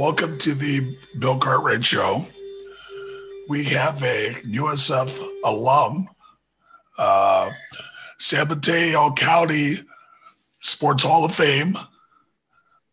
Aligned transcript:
Welcome 0.00 0.38
to 0.38 0.54
the 0.54 0.96
Bill 1.18 1.36
Cartwright 1.36 1.84
Show. 1.84 2.24
We 3.50 3.64
have 3.64 4.02
a 4.02 4.32
USF 4.46 5.14
alum, 5.44 6.08
uh, 6.96 7.50
San 8.16 8.48
Mateo 8.48 9.12
County 9.12 9.80
Sports 10.60 11.02
Hall 11.02 11.26
of 11.26 11.34
Fame, 11.34 11.76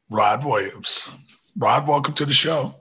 Rod 0.09 0.43
Williams. 0.43 1.09
Rod, 1.57 1.87
welcome 1.87 2.13
to 2.15 2.25
the 2.25 2.33
show. 2.33 2.75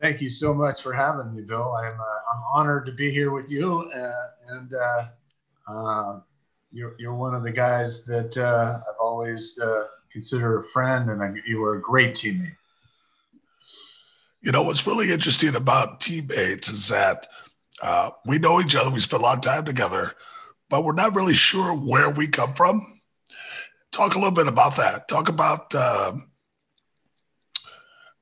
Thank 0.00 0.20
you 0.20 0.30
so 0.30 0.54
much 0.54 0.80
for 0.80 0.92
having 0.92 1.34
me, 1.34 1.42
Bill. 1.42 1.74
I'm, 1.74 1.98
uh, 1.98 2.04
I'm 2.04 2.42
honored 2.54 2.86
to 2.86 2.92
be 2.92 3.10
here 3.10 3.32
with 3.32 3.50
you, 3.50 3.90
uh, 3.92 4.26
and 4.50 4.72
uh, 4.72 5.06
uh 5.66 6.20
you're, 6.70 6.94
you're 7.00 7.16
one 7.16 7.34
of 7.34 7.42
the 7.42 7.50
guys 7.50 8.04
that 8.04 8.38
uh, 8.38 8.78
I've 8.88 9.00
always 9.00 9.58
uh, 9.58 9.86
considered 10.12 10.60
a 10.60 10.64
friend, 10.68 11.10
and 11.10 11.38
you 11.48 11.58
were 11.58 11.78
a 11.78 11.82
great 11.82 12.14
teammate. 12.14 12.54
You 14.44 14.52
know, 14.52 14.62
what's 14.62 14.86
really 14.86 15.10
interesting 15.10 15.56
about 15.56 16.02
teammates 16.02 16.68
is 16.68 16.88
that 16.88 17.28
uh, 17.80 18.10
we 18.26 18.38
know 18.38 18.60
each 18.60 18.76
other, 18.76 18.90
we 18.90 19.00
spend 19.00 19.22
a 19.22 19.24
lot 19.24 19.38
of 19.38 19.42
time 19.42 19.64
together, 19.64 20.12
but 20.68 20.84
we're 20.84 20.92
not 20.92 21.14
really 21.14 21.32
sure 21.32 21.74
where 21.74 22.10
we 22.10 22.28
come 22.28 22.52
from. 22.52 23.00
Talk 23.90 24.14
a 24.14 24.18
little 24.18 24.32
bit 24.32 24.46
about 24.46 24.76
that. 24.76 25.08
Talk 25.08 25.30
about 25.30 25.74
uh, 25.74 26.12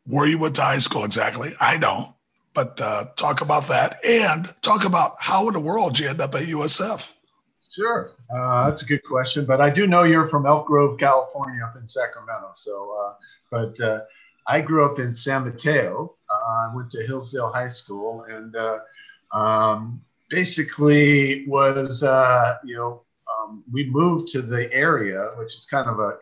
where 0.04 0.28
you 0.28 0.38
went 0.38 0.54
to 0.56 0.62
high 0.62 0.78
school 0.78 1.04
exactly. 1.04 1.56
I 1.58 1.76
know, 1.76 2.14
but 2.54 2.80
uh, 2.80 3.06
talk 3.16 3.40
about 3.40 3.66
that 3.66 3.98
and 4.04 4.48
talk 4.62 4.84
about 4.84 5.16
how 5.18 5.48
in 5.48 5.54
the 5.54 5.60
world 5.60 5.98
you 5.98 6.08
end 6.08 6.20
up 6.20 6.36
at 6.36 6.44
USF. 6.44 7.10
Sure, 7.74 8.12
uh, 8.32 8.68
that's 8.68 8.82
a 8.82 8.86
good 8.86 9.02
question. 9.02 9.44
But 9.44 9.60
I 9.60 9.70
do 9.70 9.88
know 9.88 10.04
you're 10.04 10.26
from 10.26 10.46
Elk 10.46 10.68
Grove, 10.68 11.00
California, 11.00 11.64
up 11.64 11.74
in 11.74 11.88
Sacramento. 11.88 12.52
So, 12.54 12.94
uh, 12.96 13.14
but 13.50 13.80
uh, 13.80 14.02
I 14.46 14.60
grew 14.60 14.84
up 14.84 14.98
in 14.98 15.14
San 15.14 15.44
Mateo. 15.44 16.14
Uh, 16.30 16.68
I 16.70 16.74
went 16.74 16.90
to 16.92 17.06
Hillsdale 17.06 17.52
High 17.52 17.68
School 17.68 18.24
and 18.28 18.54
uh, 18.56 18.78
um, 19.32 20.02
basically 20.30 21.46
was, 21.46 22.02
uh, 22.02 22.56
you 22.64 22.76
know, 22.76 23.02
um, 23.30 23.62
we 23.72 23.88
moved 23.90 24.28
to 24.32 24.42
the 24.42 24.72
area, 24.72 25.30
which 25.36 25.56
is 25.56 25.66
kind 25.70 25.88
of 25.88 26.00
a 26.00 26.18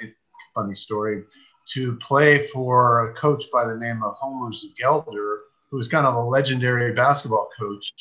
funny 0.54 0.74
story, 0.74 1.24
to 1.72 1.96
play 1.96 2.46
for 2.48 3.10
a 3.10 3.14
coach 3.14 3.44
by 3.52 3.64
the 3.64 3.76
name 3.76 4.02
of 4.02 4.14
Homer 4.14 4.50
Gelder, 4.78 5.40
who 5.70 5.76
was 5.76 5.88
kind 5.88 6.06
of 6.06 6.14
a 6.14 6.22
legendary 6.22 6.92
basketball 6.92 7.48
coach. 7.58 7.92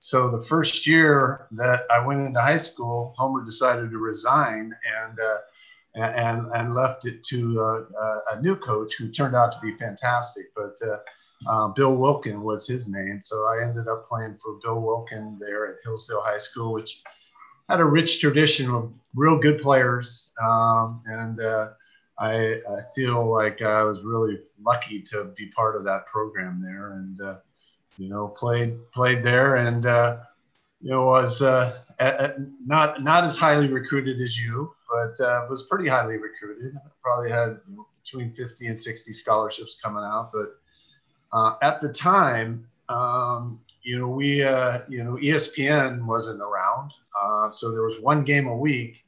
So 0.00 0.30
the 0.30 0.40
first 0.40 0.86
year 0.86 1.48
that 1.52 1.80
I 1.90 2.04
went 2.04 2.20
into 2.20 2.40
high 2.40 2.56
school, 2.56 3.14
Homer 3.18 3.44
decided 3.44 3.90
to 3.90 3.98
resign 3.98 4.72
and 5.02 5.18
uh, 5.18 5.38
and 5.94 6.46
and 6.54 6.74
left 6.74 7.06
it 7.06 7.22
to 7.24 7.60
uh, 7.60 8.00
uh, 8.00 8.18
a 8.32 8.40
new 8.40 8.56
coach 8.56 8.94
who 8.96 9.08
turned 9.08 9.34
out 9.34 9.52
to 9.52 9.58
be 9.60 9.74
fantastic. 9.76 10.46
But 10.54 10.76
uh, 10.86 10.98
uh, 11.48 11.68
Bill 11.68 11.96
Wilkin 11.96 12.42
was 12.42 12.66
his 12.66 12.88
name, 12.88 13.22
so 13.24 13.46
I 13.46 13.62
ended 13.62 13.88
up 13.88 14.06
playing 14.06 14.36
for 14.36 14.58
Bill 14.62 14.80
Wilkin 14.80 15.38
there 15.40 15.66
at 15.66 15.76
Hillsdale 15.84 16.22
High 16.22 16.38
School, 16.38 16.72
which 16.72 17.02
had 17.68 17.80
a 17.80 17.84
rich 17.84 18.20
tradition 18.20 18.70
of 18.70 18.94
real 19.14 19.38
good 19.38 19.60
players, 19.60 20.32
um, 20.42 21.02
and 21.06 21.40
uh, 21.40 21.70
I, 22.18 22.54
I, 22.54 22.80
feel 22.94 23.30
like 23.30 23.62
I 23.62 23.82
was 23.84 24.02
really 24.02 24.40
lucky 24.60 25.00
to 25.02 25.32
be 25.36 25.46
part 25.48 25.76
of 25.76 25.84
that 25.84 26.06
program 26.06 26.60
there, 26.60 26.92
and 26.92 27.20
uh, 27.20 27.36
you 27.98 28.08
know 28.08 28.28
played 28.28 28.90
played 28.92 29.22
there, 29.22 29.56
and 29.56 29.84
you 30.80 30.90
know 30.90 31.04
was 31.04 31.40
not 32.64 33.02
not 33.02 33.24
as 33.24 33.36
highly 33.36 33.68
recruited 33.68 34.20
as 34.20 34.38
you 34.38 34.72
but 34.88 35.20
uh, 35.20 35.46
was 35.48 35.64
pretty 35.64 35.88
highly 35.88 36.16
recruited. 36.16 36.76
Probably 37.02 37.30
had 37.30 37.58
between 38.02 38.32
50 38.32 38.66
and 38.66 38.78
60 38.78 39.12
scholarships 39.12 39.76
coming 39.82 40.04
out. 40.04 40.32
But 40.32 40.58
uh, 41.32 41.56
at 41.62 41.80
the 41.80 41.92
time, 41.92 42.66
um, 42.88 43.60
you 43.82 43.98
know, 43.98 44.08
we, 44.08 44.42
uh, 44.42 44.80
you 44.88 45.04
know, 45.04 45.16
ESPN 45.16 46.04
wasn't 46.06 46.40
around. 46.40 46.92
Uh, 47.20 47.50
so 47.50 47.70
there 47.70 47.82
was 47.82 48.00
one 48.00 48.24
game 48.24 48.46
a 48.46 48.56
week, 48.56 49.04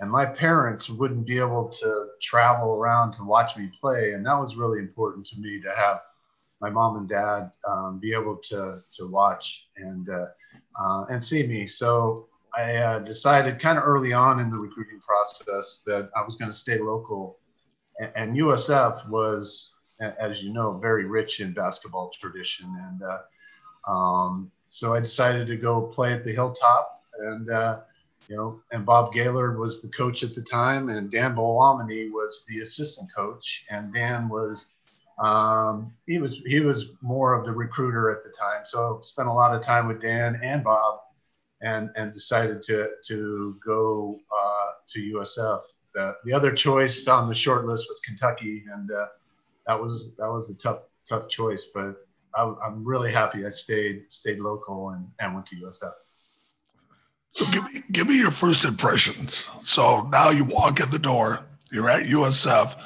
and 0.00 0.10
my 0.10 0.24
parents 0.24 0.88
wouldn't 0.88 1.26
be 1.26 1.38
able 1.38 1.68
to 1.68 2.06
travel 2.22 2.74
around 2.74 3.12
to 3.12 3.24
watch 3.24 3.56
me 3.56 3.70
play. 3.80 4.12
And 4.12 4.24
that 4.24 4.38
was 4.38 4.56
really 4.56 4.78
important 4.78 5.26
to 5.26 5.38
me 5.38 5.60
to 5.60 5.70
have 5.76 6.00
my 6.60 6.70
mom 6.70 6.96
and 6.96 7.08
dad 7.08 7.50
um, 7.68 7.98
be 8.00 8.12
able 8.12 8.36
to, 8.36 8.82
to 8.94 9.06
watch 9.06 9.68
and, 9.76 10.08
uh, 10.08 10.26
uh, 10.80 11.04
and 11.10 11.22
see 11.22 11.46
me. 11.46 11.66
So 11.66 12.28
I 12.58 12.76
uh, 12.76 12.98
decided 12.98 13.60
kind 13.60 13.78
of 13.78 13.84
early 13.84 14.12
on 14.12 14.40
in 14.40 14.50
the 14.50 14.56
recruiting 14.56 14.98
process 15.00 15.82
that 15.86 16.10
I 16.16 16.24
was 16.24 16.34
going 16.34 16.50
to 16.50 16.56
stay 16.56 16.78
local. 16.78 17.38
And, 18.00 18.12
and, 18.16 18.36
USF 18.36 19.08
was, 19.08 19.76
as 20.00 20.42
you 20.42 20.52
know, 20.52 20.76
very 20.76 21.04
rich 21.04 21.38
in 21.38 21.52
basketball 21.52 22.10
tradition. 22.20 22.66
And 22.88 23.02
uh, 23.02 23.90
um, 23.90 24.50
so 24.64 24.92
I 24.92 24.98
decided 24.98 25.46
to 25.46 25.56
go 25.56 25.82
play 25.82 26.12
at 26.12 26.24
the 26.24 26.32
Hilltop. 26.32 27.00
And, 27.20 27.48
uh, 27.48 27.80
you 28.28 28.36
know, 28.36 28.60
and 28.72 28.84
Bob 28.84 29.12
Gaylord 29.12 29.56
was 29.56 29.80
the 29.80 29.88
coach 29.88 30.24
at 30.24 30.34
the 30.34 30.42
time, 30.42 30.88
and 30.88 31.10
Dan 31.10 31.36
Belluomini 31.36 32.10
was 32.10 32.44
the 32.48 32.58
assistant 32.60 33.08
coach. 33.14 33.64
And 33.70 33.94
Dan 33.94 34.28
was, 34.28 34.74
um, 35.20 35.92
he 36.06 36.18
was, 36.18 36.42
he 36.44 36.58
was 36.58 36.90
more 37.02 37.34
of 37.34 37.46
the 37.46 37.52
recruiter 37.52 38.10
at 38.10 38.24
the 38.24 38.30
time. 38.30 38.62
So 38.66 39.00
spent 39.04 39.28
a 39.28 39.32
lot 39.32 39.54
of 39.54 39.62
time 39.62 39.86
with 39.86 40.02
Dan 40.02 40.40
and 40.42 40.64
Bob 40.64 41.00
and 41.62 41.90
and 41.96 42.12
decided 42.12 42.62
to 42.64 42.90
to 43.06 43.58
go 43.64 44.18
uh, 44.32 44.70
to 44.90 45.00
USF. 45.14 45.60
The, 45.94 46.14
the 46.24 46.32
other 46.32 46.52
choice 46.52 47.08
on 47.08 47.28
the 47.28 47.34
short 47.34 47.64
list 47.64 47.86
was 47.88 48.00
Kentucky, 48.00 48.64
and 48.72 48.90
uh, 48.90 49.06
that 49.66 49.80
was 49.80 50.14
that 50.16 50.30
was 50.30 50.50
a 50.50 50.54
tough 50.54 50.84
tough 51.08 51.28
choice. 51.28 51.66
But 51.74 51.96
I, 52.34 52.54
am 52.64 52.84
really 52.84 53.12
happy 53.12 53.46
I 53.46 53.48
stayed 53.48 54.04
stayed 54.08 54.38
local 54.38 54.90
and, 54.90 55.08
and 55.18 55.34
went 55.34 55.46
to 55.46 55.56
USF. 55.56 55.92
So 57.32 57.46
give 57.50 57.64
me 57.64 57.82
give 57.92 58.08
me 58.08 58.18
your 58.18 58.30
first 58.30 58.64
impressions. 58.64 59.48
So 59.62 60.02
now 60.12 60.30
you 60.30 60.44
walk 60.44 60.80
in 60.80 60.90
the 60.90 60.98
door. 60.98 61.44
You're 61.70 61.90
at 61.90 62.06
USF. 62.06 62.80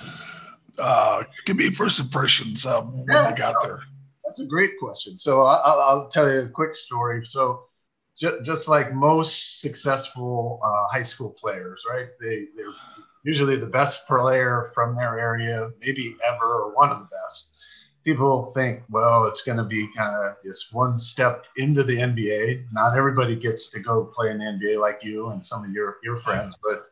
Uh, 0.78 1.22
give 1.44 1.56
me 1.56 1.70
first 1.70 2.00
impressions 2.00 2.66
uh, 2.66 2.80
when 2.80 3.06
yeah, 3.10 3.30
you 3.30 3.36
got 3.36 3.54
there. 3.62 3.80
That's 4.24 4.40
a 4.40 4.46
great 4.46 4.78
question. 4.78 5.16
So 5.16 5.42
I'll, 5.42 5.80
I'll 5.80 6.08
tell 6.08 6.32
you 6.32 6.40
a 6.40 6.48
quick 6.48 6.74
story. 6.74 7.26
So 7.26 7.64
just, 8.22 8.44
just 8.44 8.68
like 8.68 8.94
most 8.94 9.60
successful 9.60 10.60
uh, 10.64 10.86
high 10.92 11.02
school 11.02 11.30
players, 11.30 11.82
right? 11.90 12.06
They, 12.20 12.46
they're 12.56 12.72
usually 13.24 13.56
the 13.56 13.66
best 13.66 14.06
player 14.06 14.70
from 14.74 14.94
their 14.94 15.18
area, 15.18 15.70
maybe 15.80 16.14
ever, 16.24 16.62
or 16.62 16.74
one 16.74 16.90
of 16.90 17.00
the 17.00 17.08
best. 17.24 17.50
People 18.04 18.52
think, 18.52 18.82
well, 18.90 19.26
it's 19.26 19.42
going 19.42 19.58
to 19.58 19.64
be 19.64 19.88
kind 19.96 20.14
of 20.14 20.36
this 20.44 20.72
one 20.72 21.00
step 21.00 21.46
into 21.56 21.82
the 21.82 21.96
NBA. 21.96 22.66
Not 22.72 22.96
everybody 22.96 23.34
gets 23.34 23.68
to 23.70 23.80
go 23.80 24.04
play 24.04 24.30
in 24.30 24.38
the 24.38 24.44
NBA 24.44 24.80
like 24.80 25.00
you 25.02 25.30
and 25.30 25.44
some 25.44 25.64
of 25.64 25.72
your, 25.72 25.98
your 26.04 26.18
friends, 26.18 26.56
but 26.62 26.86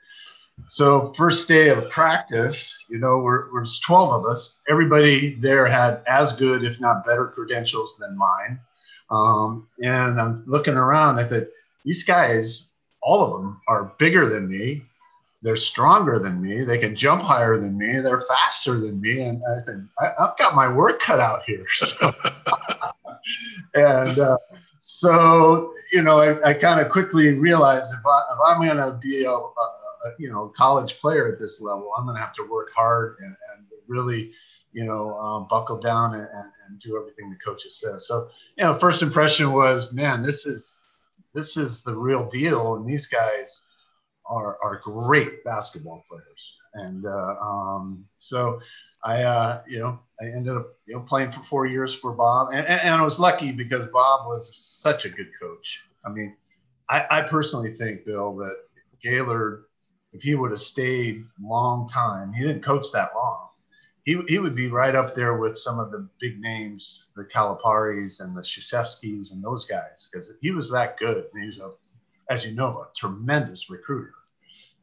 so 0.69 1.13
first 1.15 1.49
day 1.49 1.71
of 1.71 1.89
practice, 1.91 2.85
you 2.89 2.99
know, 2.99 3.19
we're, 3.19 3.53
we're 3.53 3.65
12 3.65 4.13
of 4.13 4.27
us. 4.27 4.59
Everybody 4.69 5.35
there 5.37 5.67
had 5.67 6.03
as 6.07 6.33
good, 6.33 6.65
if 6.65 6.81
not 6.81 7.07
better 7.07 7.29
credentials 7.29 7.97
than 7.99 8.17
mine. 8.19 8.61
Um, 9.11 9.67
and 9.83 10.21
I'm 10.21 10.45
looking 10.47 10.75
around. 10.75 11.19
I 11.19 11.27
said, 11.27 11.49
these 11.85 12.03
guys, 12.03 12.71
all 13.03 13.25
of 13.25 13.33
them, 13.33 13.61
are 13.67 13.93
bigger 13.99 14.29
than 14.29 14.49
me. 14.49 14.83
They're 15.43 15.57
stronger 15.57 16.19
than 16.19 16.41
me. 16.41 16.65
They 16.65 16.79
can 16.79 16.95
jump 16.95 17.23
higher 17.23 17.57
than 17.57 17.79
me. 17.79 17.99
They're 18.01 18.21
faster 18.23 18.79
than 18.79 19.01
me. 19.01 19.23
And 19.23 19.43
I 19.43 19.61
think 19.65 19.89
I've 20.19 20.37
got 20.37 20.55
my 20.55 20.71
work 20.73 21.01
cut 21.01 21.21
out 21.21 21.43
here. 21.45 21.67
So. 21.75 22.15
and 23.75 24.19
uh, 24.19 24.39
so, 24.81 25.75
you 25.93 26.01
know, 26.01 26.21
I, 26.21 26.51
I 26.51 26.55
kind 26.55 26.81
of 26.81 26.91
quickly 26.91 27.35
realized 27.35 27.93
if, 27.93 28.01
I, 28.07 28.55
am 28.55 28.65
going 28.65 28.79
to 28.79 28.99
be 29.01 29.25
a, 29.25 29.31
a, 29.31 29.35
a, 29.35 30.15
you 30.19 30.33
know 30.33 30.49
college 30.57 30.99
player 30.99 31.29
at 31.29 31.39
this 31.39 31.61
level, 31.61 31.93
I'm 31.97 32.07
going 32.07 32.17
to 32.17 32.23
have 32.23 32.33
to 32.37 32.49
work 32.51 32.71
hard 32.75 33.17
and, 33.21 33.37
and 33.53 33.67
really 33.87 34.33
you 34.73 34.85
know, 34.85 35.15
um, 35.15 35.47
buckle 35.49 35.79
down 35.79 36.15
and, 36.15 36.29
and, 36.71 36.81
do 36.81 36.97
everything 36.97 37.31
the 37.31 37.37
coaches 37.37 37.81
says. 37.81 38.07
So, 38.07 38.29
you 38.57 38.65
know, 38.65 38.75
first 38.75 39.03
impression 39.03 39.53
was, 39.53 39.93
man, 39.93 40.23
this 40.23 40.47
is 40.47 40.83
this 41.35 41.57
is 41.57 41.83
the 41.83 41.95
real 41.95 42.29
deal, 42.29 42.75
and 42.75 42.87
these 42.87 43.07
guys 43.07 43.61
are 44.27 44.59
are 44.63 44.81
great 44.83 45.45
basketball 45.45 46.05
players. 46.11 46.57
And 46.75 47.05
uh, 47.07 47.35
um, 47.41 48.05
so, 48.17 48.61
I 49.05 49.23
uh, 49.23 49.63
you 49.69 49.79
know 49.81 50.01
I 50.21 50.27
ended 50.27 50.57
up 50.57 50.69
you 50.87 50.95
know 50.95 51.03
playing 51.03 51.31
for 51.31 51.43
four 51.43 51.67
years 51.67 51.95
for 51.95 52.13
Bob, 52.13 52.49
and, 52.53 52.67
and, 52.67 52.81
and 52.81 52.95
I 52.95 53.03
was 53.03 53.21
lucky 53.21 53.53
because 53.53 53.87
Bob 53.89 54.27
was 54.27 54.57
such 54.57 55.05
a 55.05 55.11
good 55.11 55.31
coach. 55.41 55.83
I 56.05 56.09
mean, 56.11 56.37
I, 56.89 57.07
I 57.11 57.23
personally 57.23 57.73
think 57.73 58.05
Bill 58.05 58.37
that 58.37 58.57
Gaylord, 59.03 59.65
if 60.13 60.23
he 60.23 60.35
would 60.35 60.51
have 60.51 60.61
stayed 60.61 61.25
long 61.41 61.89
time, 61.89 62.33
he 62.33 62.45
didn't 62.45 62.65
coach 62.65 62.93
that 62.93 63.11
long 63.15 63.50
he, 64.05 64.21
he 64.29 64.39
would 64.39 64.55
be 64.55 64.69
right 64.69 64.95
up 64.95 65.15
there 65.15 65.37
with 65.37 65.57
some 65.57 65.79
of 65.79 65.93
the 65.93 66.09
big 66.21 66.41
names, 66.41 67.07
the 67.17 67.25
Calipari's 67.25 68.21
and 68.21 68.37
the 68.37 68.41
Krzyzewskis 68.41 69.33
and 69.33 69.43
those 69.43 69.65
guys, 69.65 70.09
because 70.11 70.33
he 70.41 70.51
was 70.51 70.71
that 70.71 70.99
good. 70.99 71.27
he 71.35 71.47
was 71.47 71.59
a, 71.59 71.73
as 72.31 72.45
you 72.45 72.53
know, 72.53 72.83
a 72.83 72.89
tremendous 72.97 73.69
recruiter. 73.69 74.15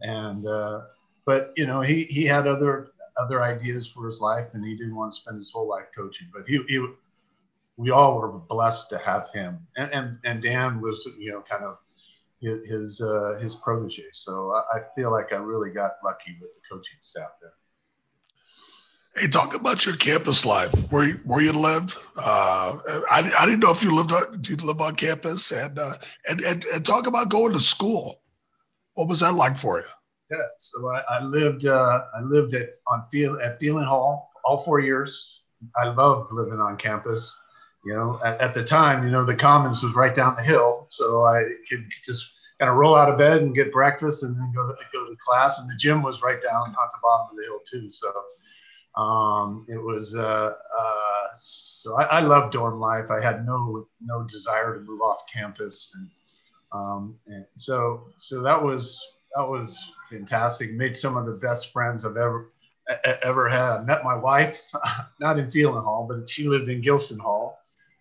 And 0.01 0.45
uh, 0.45 0.81
but 1.25 1.51
you 1.55 1.65
know, 1.65 1.81
he 1.81 2.03
he 2.03 2.25
had 2.25 2.47
other 2.47 2.89
other 3.17 3.41
ideas 3.41 3.87
for 3.87 4.05
his 4.05 4.21
life, 4.21 4.47
and 4.53 4.63
he 4.63 4.75
didn't 4.75 4.95
want 4.95 5.13
to 5.13 5.19
spend 5.19 5.39
his 5.39 5.51
whole 5.51 5.67
life 5.67 5.87
coaching. 5.95 6.27
But 6.31 6.43
he, 6.47 6.59
he 6.67 6.85
we 7.77 7.91
all 7.91 8.19
were 8.19 8.29
blessed 8.29 8.89
to 8.91 8.97
have 8.99 9.29
him, 9.33 9.65
and 9.77 9.91
and, 9.91 10.19
and 10.23 10.41
Dan 10.41 10.81
was 10.81 11.07
you 11.17 11.31
know 11.31 11.41
kind 11.41 11.63
of 11.63 11.77
his 12.39 12.67
his, 12.67 13.01
uh, 13.01 13.39
his 13.41 13.55
protege. 13.55 14.05
So 14.13 14.53
I, 14.53 14.77
I 14.77 14.81
feel 14.95 15.11
like 15.11 15.33
I 15.33 15.37
really 15.37 15.71
got 15.71 15.93
lucky 16.03 16.37
with 16.39 16.51
the 16.53 16.61
coaching 16.69 16.99
staff 17.01 17.31
there. 17.41 17.53
Hey, 19.17 19.27
talk 19.27 19.55
about 19.55 19.83
your 19.83 19.95
campus 19.95 20.45
life, 20.45 20.71
where 20.91 21.13
where 21.25 21.41
you 21.41 21.51
lived. 21.51 21.95
Uh, 22.15 22.77
I, 23.09 23.31
I 23.39 23.45
didn't 23.47 23.61
know 23.61 23.71
if 23.71 23.81
you 23.81 23.95
lived 23.95 24.11
on 24.11 24.43
you 24.43 24.55
live 24.57 24.79
on 24.79 24.95
campus, 24.95 25.51
and, 25.51 25.79
uh, 25.79 25.95
and 26.29 26.41
and 26.41 26.63
and 26.65 26.85
talk 26.85 27.07
about 27.07 27.29
going 27.29 27.53
to 27.53 27.59
school. 27.59 28.21
What 28.93 29.07
was 29.07 29.21
that 29.21 29.33
like 29.33 29.57
for 29.57 29.79
you? 29.79 29.85
Yeah, 30.31 30.45
so 30.59 30.89
I, 30.89 31.01
I 31.09 31.23
lived 31.23 31.65
uh, 31.65 32.01
I 32.15 32.21
lived 32.21 32.53
at 32.53 32.69
on 32.85 33.01
field 33.11 33.41
at 33.41 33.57
Phelan 33.57 33.85
Hall 33.85 34.29
all 34.45 34.59
four 34.59 34.81
years. 34.81 35.41
I 35.75 35.87
loved 35.87 36.31
living 36.31 36.59
on 36.59 36.77
campus. 36.77 37.39
You 37.85 37.95
know, 37.95 38.19
at, 38.23 38.39
at 38.39 38.53
the 38.53 38.63
time, 38.63 39.03
you 39.03 39.09
know, 39.09 39.25
the 39.25 39.35
Commons 39.35 39.81
was 39.81 39.95
right 39.95 40.13
down 40.13 40.35
the 40.35 40.43
hill, 40.43 40.85
so 40.89 41.23
I 41.23 41.43
could 41.67 41.87
just 42.05 42.23
kind 42.59 42.69
of 42.69 42.77
roll 42.77 42.95
out 42.95 43.09
of 43.09 43.17
bed 43.17 43.41
and 43.41 43.55
get 43.55 43.71
breakfast, 43.71 44.21
and 44.21 44.35
then 44.37 44.51
go 44.53 44.67
to 44.67 44.75
go 44.93 45.07
to 45.07 45.15
class. 45.25 45.59
And 45.59 45.67
the 45.67 45.75
gym 45.75 46.03
was 46.03 46.21
right 46.21 46.39
down 46.39 46.61
on 46.67 46.75
the 46.93 46.99
bottom 47.01 47.29
of 47.31 47.37
the 47.37 47.43
hill 47.45 47.61
too. 47.65 47.89
So 47.89 48.13
um, 48.97 49.65
it 49.69 49.81
was 49.81 50.15
uh, 50.15 50.53
uh, 50.77 51.27
so 51.35 51.95
I, 51.95 52.03
I 52.03 52.19
loved 52.21 52.53
dorm 52.53 52.79
life. 52.79 53.11
I 53.11 53.21
had 53.21 53.45
no 53.45 53.87
no 54.01 54.23
desire 54.23 54.73
to 54.73 54.81
move 54.81 55.01
off 55.01 55.23
campus, 55.31 55.95
and, 55.95 56.09
um, 56.71 57.15
and 57.27 57.45
so 57.55 58.07
so 58.17 58.41
that 58.41 58.61
was 58.61 58.99
that 59.35 59.47
was 59.47 59.91
fantastic. 60.09 60.73
Made 60.73 60.97
some 60.97 61.15
of 61.15 61.25
the 61.25 61.33
best 61.33 61.71
friends 61.71 62.05
I've 62.05 62.17
ever 62.17 62.51
ever 63.23 63.47
had. 63.47 63.85
Met 63.85 64.03
my 64.03 64.15
wife, 64.15 64.71
not 65.19 65.37
in 65.37 65.51
Phelan 65.51 65.83
Hall, 65.83 66.07
but 66.09 66.27
she 66.27 66.47
lived 66.47 66.69
in 66.69 66.81
Gilson 66.81 67.19
Hall, 67.19 67.59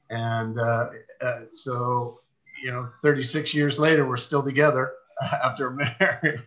and 0.08 0.58
uh, 0.58 0.88
uh, 1.20 1.40
so 1.50 2.20
you 2.62 2.70
know, 2.72 2.88
36 3.02 3.54
years 3.54 3.78
later, 3.78 4.06
we're 4.06 4.16
still 4.16 4.43
together 4.43 4.93
after 5.44 5.70
marriage. 6.00 6.40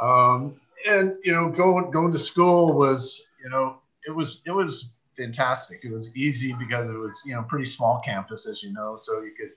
Um, 0.00 0.60
and 0.88 1.16
you 1.22 1.32
know, 1.32 1.50
going 1.50 1.90
going 1.90 2.12
to 2.12 2.18
school 2.18 2.76
was 2.76 3.22
you 3.44 3.50
know, 3.50 3.78
it 4.06 4.10
was 4.10 4.40
it 4.46 4.50
was 4.50 4.88
fantastic. 5.16 5.80
It 5.84 5.92
was 5.92 6.14
easy 6.16 6.54
because 6.58 6.90
it 6.90 6.98
was 6.98 7.22
you 7.24 7.34
know 7.34 7.42
pretty 7.42 7.66
small 7.66 8.00
campus, 8.04 8.48
as 8.48 8.62
you 8.62 8.72
know, 8.72 8.98
so 9.00 9.22
you 9.22 9.32
could 9.38 9.50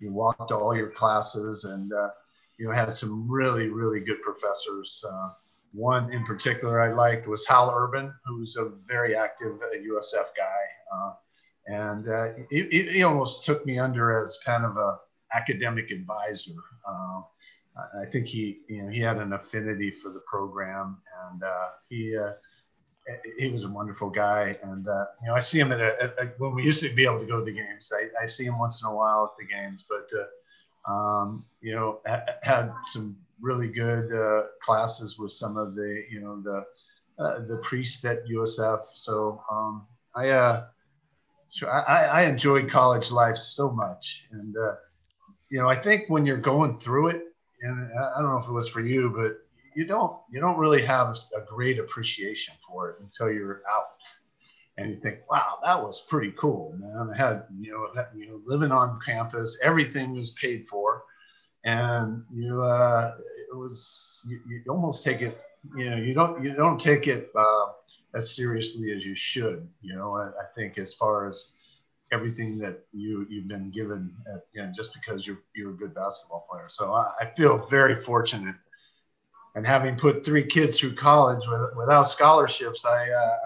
you 0.00 0.12
walk 0.12 0.48
to 0.48 0.56
all 0.56 0.76
your 0.76 0.90
classes 0.90 1.64
and 1.64 1.92
uh, 1.92 2.10
you 2.58 2.66
know 2.66 2.72
had 2.72 2.92
some 2.92 3.30
really 3.30 3.68
really 3.68 4.00
good 4.00 4.20
professors. 4.22 5.02
Uh, 5.08 5.30
one 5.72 6.12
in 6.12 6.24
particular 6.24 6.80
I 6.80 6.92
liked 6.92 7.28
was 7.28 7.46
Hal 7.46 7.72
Urban, 7.74 8.12
who's 8.24 8.56
a 8.56 8.72
very 8.86 9.14
active 9.14 9.58
USF 9.74 10.14
uh, 10.16 10.24
guy, 10.36 10.96
uh, 10.96 11.12
and 11.66 12.08
uh, 12.08 12.28
he, 12.50 12.64
he, 12.70 13.02
almost 13.02 13.44
took 13.44 13.66
me 13.66 13.78
under 13.78 14.16
as 14.16 14.38
kind 14.44 14.64
of 14.64 14.76
a 14.78 14.98
academic 15.34 15.90
advisor. 15.90 16.54
I 18.00 18.06
think 18.06 18.26
he, 18.26 18.60
you 18.68 18.82
know, 18.82 18.88
he 18.88 19.00
had 19.00 19.18
an 19.18 19.32
affinity 19.32 19.90
for 19.90 20.10
the 20.10 20.22
program, 20.26 20.98
and 21.30 21.42
uh, 21.42 21.68
he 21.88 22.16
uh, 22.16 22.32
he 23.38 23.50
was 23.50 23.64
a 23.64 23.68
wonderful 23.68 24.10
guy. 24.10 24.56
And 24.62 24.86
uh, 24.86 25.06
you 25.22 25.28
know, 25.28 25.34
I 25.34 25.40
see 25.40 25.58
him 25.58 25.72
at, 25.72 25.80
a, 25.80 26.02
at, 26.02 26.38
when 26.38 26.54
we 26.54 26.64
used 26.64 26.82
to 26.82 26.94
be 26.94 27.04
able 27.04 27.20
to 27.20 27.26
go 27.26 27.38
to 27.38 27.44
the 27.44 27.52
games. 27.52 27.92
I, 27.94 28.22
I 28.22 28.26
see 28.26 28.44
him 28.44 28.58
once 28.58 28.82
in 28.82 28.88
a 28.88 28.94
while 28.94 29.24
at 29.24 29.38
the 29.38 29.52
games, 29.52 29.84
but 29.88 30.08
uh, 30.18 30.92
um, 30.92 31.44
you 31.60 31.74
know, 31.74 32.00
ha- 32.06 32.24
had 32.42 32.72
some 32.86 33.16
really 33.40 33.68
good 33.68 34.12
uh, 34.12 34.46
classes 34.62 35.18
with 35.18 35.32
some 35.32 35.56
of 35.56 35.74
the 35.74 36.04
you 36.10 36.20
know 36.20 36.40
the 36.42 36.64
uh, 37.22 37.40
the 37.46 37.58
priests 37.58 38.04
at 38.04 38.26
USF. 38.26 38.80
So 38.94 39.42
um, 39.50 39.86
I, 40.14 40.30
uh, 40.30 40.66
I 41.66 42.08
I 42.12 42.22
enjoyed 42.22 42.70
college 42.70 43.10
life 43.10 43.36
so 43.36 43.70
much, 43.70 44.26
and 44.32 44.56
uh, 44.56 44.74
you 45.48 45.60
know, 45.60 45.68
I 45.68 45.76
think 45.76 46.04
when 46.08 46.26
you're 46.26 46.36
going 46.36 46.78
through 46.78 47.08
it, 47.08 47.22
and 47.62 47.90
I 48.16 48.20
don't 48.20 48.30
know 48.30 48.38
if 48.38 48.48
it 48.48 48.52
was 48.52 48.68
for 48.68 48.80
you, 48.80 49.10
but 49.10 49.47
you 49.78 49.86
don't 49.86 50.16
you 50.28 50.40
don't 50.40 50.58
really 50.58 50.84
have 50.84 51.16
a 51.36 51.40
great 51.40 51.78
appreciation 51.78 52.52
for 52.66 52.90
it 52.90 52.96
until 53.00 53.30
you're 53.30 53.62
out 53.70 53.90
and 54.76 54.88
you 54.90 54.94
think, 54.94 55.18
wow, 55.30 55.58
that 55.64 55.80
was 55.82 56.04
pretty 56.08 56.32
cool, 56.32 56.74
man. 56.78 57.10
I 57.14 57.16
had 57.16 57.44
you 57.54 57.70
know 57.72 58.04
you 58.16 58.26
know 58.26 58.40
living 58.44 58.72
on 58.72 58.98
campus, 59.06 59.56
everything 59.62 60.14
was 60.14 60.32
paid 60.32 60.66
for, 60.66 61.04
and 61.64 62.24
you 62.32 62.60
uh, 62.60 63.14
it 63.52 63.56
was 63.56 64.20
you, 64.26 64.40
you 64.48 64.62
almost 64.68 65.04
take 65.04 65.20
it 65.20 65.40
you 65.76 65.90
know 65.90 65.96
you 65.96 66.12
don't 66.12 66.42
you 66.42 66.54
don't 66.54 66.80
take 66.80 67.06
it 67.06 67.30
uh, 67.36 67.66
as 68.14 68.34
seriously 68.34 68.92
as 68.92 69.04
you 69.04 69.14
should. 69.14 69.68
You 69.80 69.94
know, 69.94 70.16
I, 70.16 70.26
I 70.28 70.46
think 70.56 70.76
as 70.76 70.92
far 70.92 71.28
as 71.28 71.50
everything 72.10 72.58
that 72.58 72.84
you 72.92 73.26
you've 73.30 73.48
been 73.48 73.70
given 73.70 74.12
at, 74.34 74.42
you 74.52 74.62
know 74.62 74.72
just 74.74 74.92
because 74.94 75.24
you're 75.24 75.42
you're 75.54 75.70
a 75.70 75.76
good 75.76 75.94
basketball 75.94 76.46
player 76.50 76.66
so 76.68 76.90
I, 76.90 77.06
I, 77.20 77.26
feel 77.36 77.66
very 77.66 77.96
fortunate 77.96 78.54
and 79.58 79.66
having 79.66 79.96
put 79.96 80.24
three 80.24 80.44
kids 80.44 80.78
through 80.78 80.94
college 80.94 81.44
with, 81.48 81.60
without 81.76 82.08
scholarships, 82.08 82.84
I, 82.84 83.10
uh, 83.10 83.36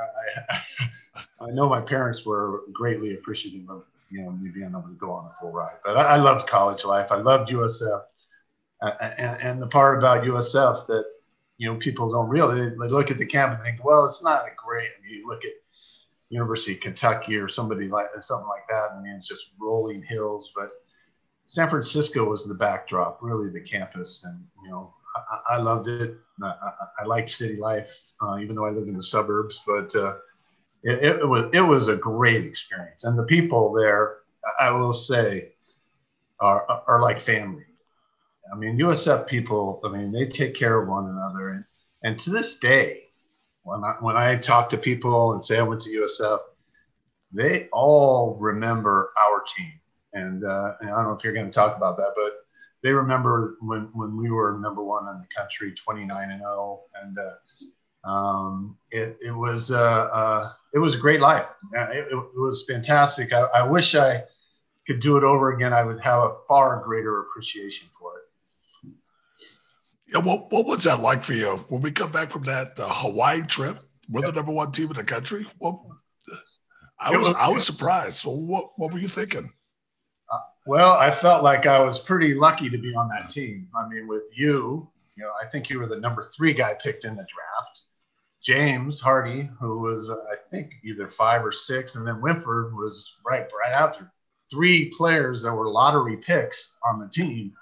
I, 0.50 1.24
I 1.46 1.50
know 1.52 1.70
my 1.70 1.80
parents 1.80 2.26
were 2.26 2.64
greatly 2.70 3.14
appreciative 3.14 3.70
of 3.70 3.84
you 4.10 4.20
know 4.20 4.30
me 4.30 4.50
being 4.50 4.68
able 4.68 4.82
to 4.82 4.94
go 5.00 5.10
on 5.10 5.30
a 5.30 5.34
full 5.40 5.52
ride. 5.52 5.78
But 5.82 5.96
I, 5.96 6.02
I 6.02 6.16
loved 6.16 6.46
college 6.46 6.84
life. 6.84 7.10
I 7.10 7.16
loved 7.16 7.50
USF, 7.50 8.02
uh, 8.82 8.92
and, 9.00 9.40
and 9.40 9.62
the 9.62 9.66
part 9.66 9.96
about 9.96 10.24
USF 10.24 10.86
that 10.86 11.06
you 11.56 11.72
know 11.72 11.78
people 11.78 12.12
don't 12.12 12.28
realize 12.28 12.58
they 12.58 12.88
look 12.88 13.10
at 13.10 13.16
the 13.16 13.24
camp 13.24 13.54
and 13.54 13.62
think, 13.62 13.82
well, 13.82 14.04
it's 14.04 14.22
not 14.22 14.44
a 14.44 14.50
great. 14.54 14.90
I 14.98 15.02
mean, 15.02 15.18
you 15.18 15.26
look 15.26 15.46
at 15.46 15.52
University 16.28 16.74
of 16.74 16.80
Kentucky 16.80 17.36
or 17.36 17.48
somebody 17.48 17.88
like 17.88 18.08
something 18.20 18.48
like 18.48 18.68
that. 18.68 18.90
I 18.92 19.00
mean, 19.00 19.14
it's 19.14 19.28
just 19.28 19.54
rolling 19.58 20.02
hills, 20.02 20.52
but 20.54 20.72
San 21.46 21.70
Francisco 21.70 22.28
was 22.28 22.46
the 22.46 22.54
backdrop, 22.54 23.20
really 23.22 23.48
the 23.48 23.62
campus, 23.62 24.24
and 24.24 24.44
you 24.62 24.70
know 24.70 24.92
I, 25.16 25.54
I 25.54 25.56
loved 25.58 25.88
it. 25.88 26.16
I, 26.42 26.54
I, 27.00 27.04
liked 27.04 27.30
city 27.30 27.56
life, 27.56 27.96
uh, 28.20 28.38
even 28.38 28.56
though 28.56 28.66
I 28.66 28.70
live 28.70 28.88
in 28.88 28.96
the 28.96 29.02
suburbs. 29.02 29.60
But 29.66 29.94
uh, 29.94 30.16
it, 30.82 31.04
it, 31.20 31.28
was 31.28 31.50
it 31.52 31.60
was 31.60 31.88
a 31.88 31.96
great 31.96 32.44
experience, 32.44 33.04
and 33.04 33.18
the 33.18 33.24
people 33.24 33.72
there, 33.72 34.18
I 34.58 34.70
will 34.70 34.92
say, 34.92 35.52
are 36.40 36.66
are 36.86 37.00
like 37.00 37.20
family. 37.20 37.64
I 38.52 38.56
mean, 38.56 38.78
USF 38.78 39.26
people. 39.26 39.80
I 39.84 39.88
mean, 39.88 40.10
they 40.10 40.26
take 40.26 40.54
care 40.54 40.82
of 40.82 40.88
one 40.88 41.08
another, 41.08 41.50
and 41.50 41.64
and 42.02 42.18
to 42.20 42.30
this 42.30 42.58
day, 42.58 43.04
when 43.62 43.84
I 43.84 43.94
when 44.00 44.16
I 44.16 44.36
talk 44.36 44.68
to 44.70 44.78
people 44.78 45.32
and 45.32 45.44
say 45.44 45.58
I 45.58 45.62
went 45.62 45.82
to 45.82 45.90
USF, 45.90 46.40
they 47.32 47.68
all 47.72 48.36
remember 48.40 49.12
our 49.18 49.42
team. 49.56 49.72
And, 50.14 50.44
uh, 50.44 50.74
and 50.80 50.90
I 50.90 50.96
don't 50.96 51.04
know 51.04 51.12
if 51.12 51.24
you're 51.24 51.32
going 51.32 51.46
to 51.46 51.52
talk 51.52 51.76
about 51.76 51.96
that, 51.96 52.12
but 52.14 52.41
they 52.82 52.92
remember 52.92 53.56
when 53.60 53.88
when 53.92 54.16
we 54.16 54.30
were 54.30 54.58
number 54.58 54.82
one 54.82 55.08
in 55.08 55.20
the 55.20 55.28
country, 55.34 55.72
29 55.72 56.30
and 56.30 56.40
0, 56.40 56.82
and 57.02 57.18
uh, 57.18 58.08
um, 58.08 58.76
it 58.90 59.16
it 59.24 59.30
was 59.30 59.70
uh, 59.70 60.08
uh, 60.12 60.52
it 60.74 60.78
was 60.78 60.96
a 60.96 60.98
great 60.98 61.20
life. 61.20 61.46
It, 61.72 62.08
it, 62.10 62.16
was 62.34 62.64
fantastic. 62.68 63.32
I, 63.32 63.42
I, 63.42 63.62
wish 63.62 63.94
I 63.94 64.24
could 64.86 64.98
do 64.98 65.16
it 65.16 65.22
over 65.22 65.52
again. 65.52 65.72
I 65.72 65.84
would 65.84 66.00
have 66.00 66.22
a 66.22 66.34
far 66.48 66.82
greater 66.84 67.20
appreciation 67.20 67.88
for 67.98 68.12
it. 68.16 68.92
Yeah, 70.12 70.18
what 70.18 70.50
what 70.50 70.66
was 70.66 70.82
that 70.84 71.00
like 71.00 71.22
for 71.22 71.34
you 71.34 71.64
when 71.68 71.82
we 71.82 71.92
come 71.92 72.10
back 72.10 72.32
from 72.32 72.42
that 72.44 72.78
uh, 72.78 72.88
Hawaii 72.88 73.42
trip? 73.42 73.78
We're 74.08 74.22
the 74.22 74.32
number 74.32 74.52
one 74.52 74.72
team 74.72 74.88
in 74.88 74.96
the 74.96 75.04
country. 75.04 75.46
Well, 75.60 75.86
I 76.98 77.16
was, 77.16 77.28
was 77.28 77.36
I 77.38 77.48
was 77.48 77.64
surprised. 77.64 78.16
So 78.16 78.30
what 78.30 78.72
what 78.76 78.92
were 78.92 78.98
you 78.98 79.08
thinking? 79.08 79.52
Well, 80.64 80.92
I 80.92 81.10
felt 81.10 81.42
like 81.42 81.66
I 81.66 81.80
was 81.80 81.98
pretty 81.98 82.34
lucky 82.34 82.70
to 82.70 82.78
be 82.78 82.94
on 82.94 83.08
that 83.08 83.28
team. 83.28 83.68
I 83.76 83.88
mean, 83.88 84.06
with 84.06 84.30
you, 84.34 84.88
you 85.16 85.24
know, 85.24 85.30
I 85.42 85.48
think 85.48 85.68
you 85.68 85.78
were 85.78 85.88
the 85.88 85.98
number 85.98 86.22
three 86.22 86.52
guy 86.52 86.74
picked 86.74 87.04
in 87.04 87.16
the 87.16 87.26
draft. 87.26 87.82
James 88.40 89.00
Hardy, 89.00 89.48
who 89.60 89.80
was 89.80 90.10
uh, 90.10 90.14
I 90.14 90.36
think 90.50 90.74
either 90.84 91.08
five 91.08 91.44
or 91.44 91.52
six, 91.52 91.96
and 91.96 92.06
then 92.06 92.20
Winford 92.20 92.74
was 92.74 93.16
right 93.26 93.46
right 93.60 93.72
after. 93.72 94.10
Three 94.50 94.90
players 94.96 95.42
that 95.42 95.54
were 95.54 95.68
lottery 95.68 96.16
picks 96.16 96.74
on 96.84 96.98
the 96.98 97.08
team. 97.08 97.52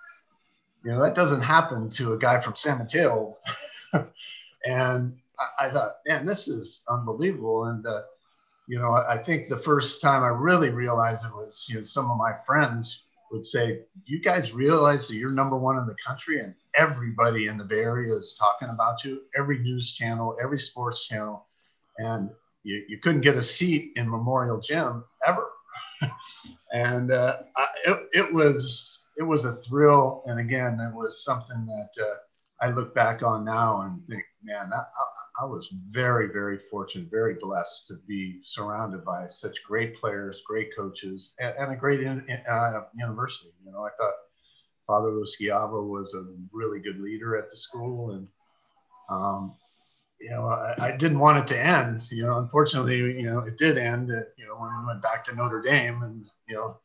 You 0.84 0.92
know 0.92 1.02
that 1.02 1.14
doesn't 1.14 1.42
happen 1.42 1.90
to 1.90 2.14
a 2.14 2.18
guy 2.18 2.40
from 2.40 2.56
San 2.56 2.78
Mateo. 2.78 3.36
and 4.64 5.16
I, 5.38 5.66
I, 5.66 5.70
thought, 5.70 5.96
man, 6.06 6.24
this 6.24 6.48
is 6.48 6.82
unbelievable. 6.88 7.64
And 7.64 7.86
uh, 7.86 8.02
you 8.70 8.78
know, 8.78 8.92
I 8.92 9.18
think 9.18 9.48
the 9.48 9.56
first 9.56 10.00
time 10.00 10.22
I 10.22 10.28
really 10.28 10.70
realized 10.70 11.26
it 11.26 11.34
was, 11.34 11.66
you 11.68 11.78
know, 11.78 11.82
some 11.82 12.08
of 12.08 12.16
my 12.16 12.34
friends 12.46 13.02
would 13.32 13.44
say, 13.44 13.80
"You 14.04 14.20
guys 14.20 14.52
realize 14.52 15.08
that 15.08 15.16
you're 15.16 15.32
number 15.32 15.56
one 15.56 15.76
in 15.78 15.86
the 15.86 15.96
country, 16.06 16.38
and 16.40 16.54
everybody 16.76 17.48
in 17.48 17.58
the 17.58 17.64
Bay 17.64 17.80
Area 17.80 18.14
is 18.14 18.36
talking 18.38 18.68
about 18.68 19.02
you. 19.02 19.22
Every 19.36 19.58
news 19.58 19.92
channel, 19.92 20.36
every 20.40 20.60
sports 20.60 21.08
channel, 21.08 21.48
and 21.98 22.30
you, 22.62 22.84
you 22.88 22.98
couldn't 22.98 23.22
get 23.22 23.34
a 23.34 23.42
seat 23.42 23.90
in 23.96 24.08
Memorial 24.08 24.60
Gym 24.60 25.02
ever." 25.26 25.50
and 26.72 27.10
uh, 27.10 27.38
I, 27.56 27.66
it, 27.86 28.08
it 28.12 28.32
was 28.32 29.04
it 29.16 29.24
was 29.24 29.46
a 29.46 29.56
thrill, 29.56 30.22
and 30.26 30.38
again, 30.38 30.78
it 30.78 30.94
was 30.94 31.24
something 31.24 31.66
that 31.66 32.04
uh, 32.04 32.14
I 32.64 32.70
look 32.70 32.94
back 32.94 33.24
on 33.24 33.44
now 33.44 33.80
and 33.80 34.06
think, 34.06 34.22
man, 34.42 34.70
I, 34.72 34.84
I, 35.42 35.44
was 35.44 35.68
very, 35.90 36.28
very 36.32 36.58
fortunate, 36.58 37.10
very 37.10 37.36
blessed 37.40 37.86
to 37.88 37.94
be 38.06 38.40
surrounded 38.42 39.04
by 39.04 39.26
such 39.28 39.62
great 39.64 39.96
players, 39.96 40.42
great 40.46 40.74
coaches, 40.76 41.32
and, 41.38 41.54
and 41.58 41.72
a 41.72 41.76
great 41.76 42.00
in, 42.00 42.24
uh, 42.48 42.80
university. 42.94 43.52
You 43.64 43.72
know, 43.72 43.84
I 43.84 43.90
thought 43.98 44.14
Father 44.86 45.08
Lo 45.08 45.22
Schiavo 45.22 45.86
was 45.86 46.14
a 46.14 46.24
really 46.52 46.80
good 46.80 47.00
leader 47.00 47.36
at 47.36 47.50
the 47.50 47.56
school, 47.56 48.12
and 48.12 48.28
um, 49.10 49.54
you 50.20 50.30
know, 50.30 50.46
I, 50.46 50.74
I, 50.78 50.96
didn't 50.96 51.18
want 51.18 51.38
it 51.38 51.46
to 51.48 51.58
end. 51.58 52.06
You 52.10 52.26
know, 52.26 52.38
unfortunately, 52.38 52.96
you 52.96 53.22
know, 53.22 53.40
it 53.40 53.56
did 53.58 53.78
end. 53.78 54.10
At, 54.10 54.28
you 54.36 54.46
know, 54.46 54.54
when 54.54 54.70
we 54.78 54.86
went 54.86 55.02
back 55.02 55.24
to 55.24 55.34
Notre 55.34 55.62
Dame, 55.62 56.02
and 56.02 56.26
you 56.48 56.56
know, 56.56 56.78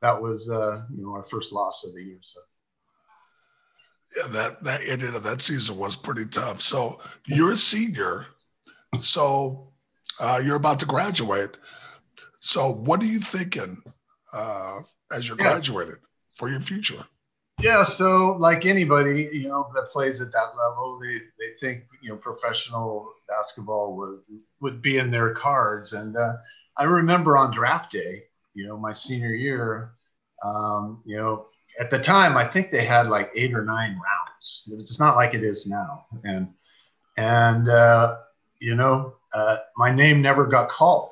that 0.00 0.20
was 0.20 0.50
uh, 0.50 0.84
you 0.94 1.04
know 1.04 1.12
our 1.12 1.24
first 1.24 1.52
loss 1.52 1.84
of 1.84 1.94
the 1.94 2.02
year. 2.02 2.18
So 2.22 2.40
yeah, 4.16 4.26
that 4.28 4.62
that 4.64 4.82
ended 4.86 5.14
of 5.14 5.22
that 5.22 5.40
season 5.40 5.76
was 5.76 5.96
pretty 5.96 6.26
tough. 6.26 6.60
So 6.60 7.00
you're 7.26 7.52
a 7.52 7.56
senior, 7.56 8.26
so 9.00 9.72
uh, 10.20 10.40
you're 10.44 10.56
about 10.56 10.78
to 10.80 10.86
graduate. 10.86 11.56
So 12.40 12.70
what 12.70 13.02
are 13.02 13.06
you 13.06 13.20
thinking 13.20 13.82
uh, 14.32 14.80
as 15.10 15.28
you're 15.28 15.38
yeah. 15.38 15.50
graduated 15.50 15.98
for 16.36 16.48
your 16.48 16.60
future? 16.60 17.04
Yeah, 17.60 17.84
so 17.84 18.36
like 18.40 18.66
anybody, 18.66 19.28
you 19.32 19.48
know, 19.48 19.70
that 19.74 19.90
plays 19.90 20.20
at 20.20 20.32
that 20.32 20.52
level, 20.56 20.98
they, 21.00 21.18
they 21.38 21.52
think 21.60 21.84
you 22.02 22.10
know 22.10 22.16
professional 22.16 23.12
basketball 23.28 23.96
would 23.96 24.20
would 24.60 24.82
be 24.82 24.98
in 24.98 25.10
their 25.10 25.32
cards. 25.32 25.92
And 25.92 26.16
uh, 26.16 26.34
I 26.76 26.84
remember 26.84 27.36
on 27.36 27.52
draft 27.52 27.92
day, 27.92 28.24
you 28.54 28.66
know, 28.66 28.76
my 28.76 28.92
senior 28.92 29.32
year, 29.32 29.92
um, 30.42 31.02
you 31.04 31.16
know, 31.16 31.46
at 31.78 31.90
the 31.90 31.98
time, 31.98 32.36
I 32.36 32.44
think 32.44 32.70
they 32.70 32.84
had 32.84 33.08
like 33.08 33.30
eight 33.34 33.54
or 33.54 33.64
nine 33.64 33.92
rounds. 33.92 34.68
It's 34.72 35.00
not 35.00 35.16
like 35.16 35.34
it 35.34 35.42
is 35.42 35.66
now. 35.66 36.06
And, 36.24 36.48
and, 37.16 37.68
uh, 37.68 38.18
you 38.60 38.74
know, 38.74 39.14
uh, 39.34 39.58
my 39.76 39.90
name 39.90 40.20
never 40.20 40.46
got 40.46 40.68
called. 40.68 41.10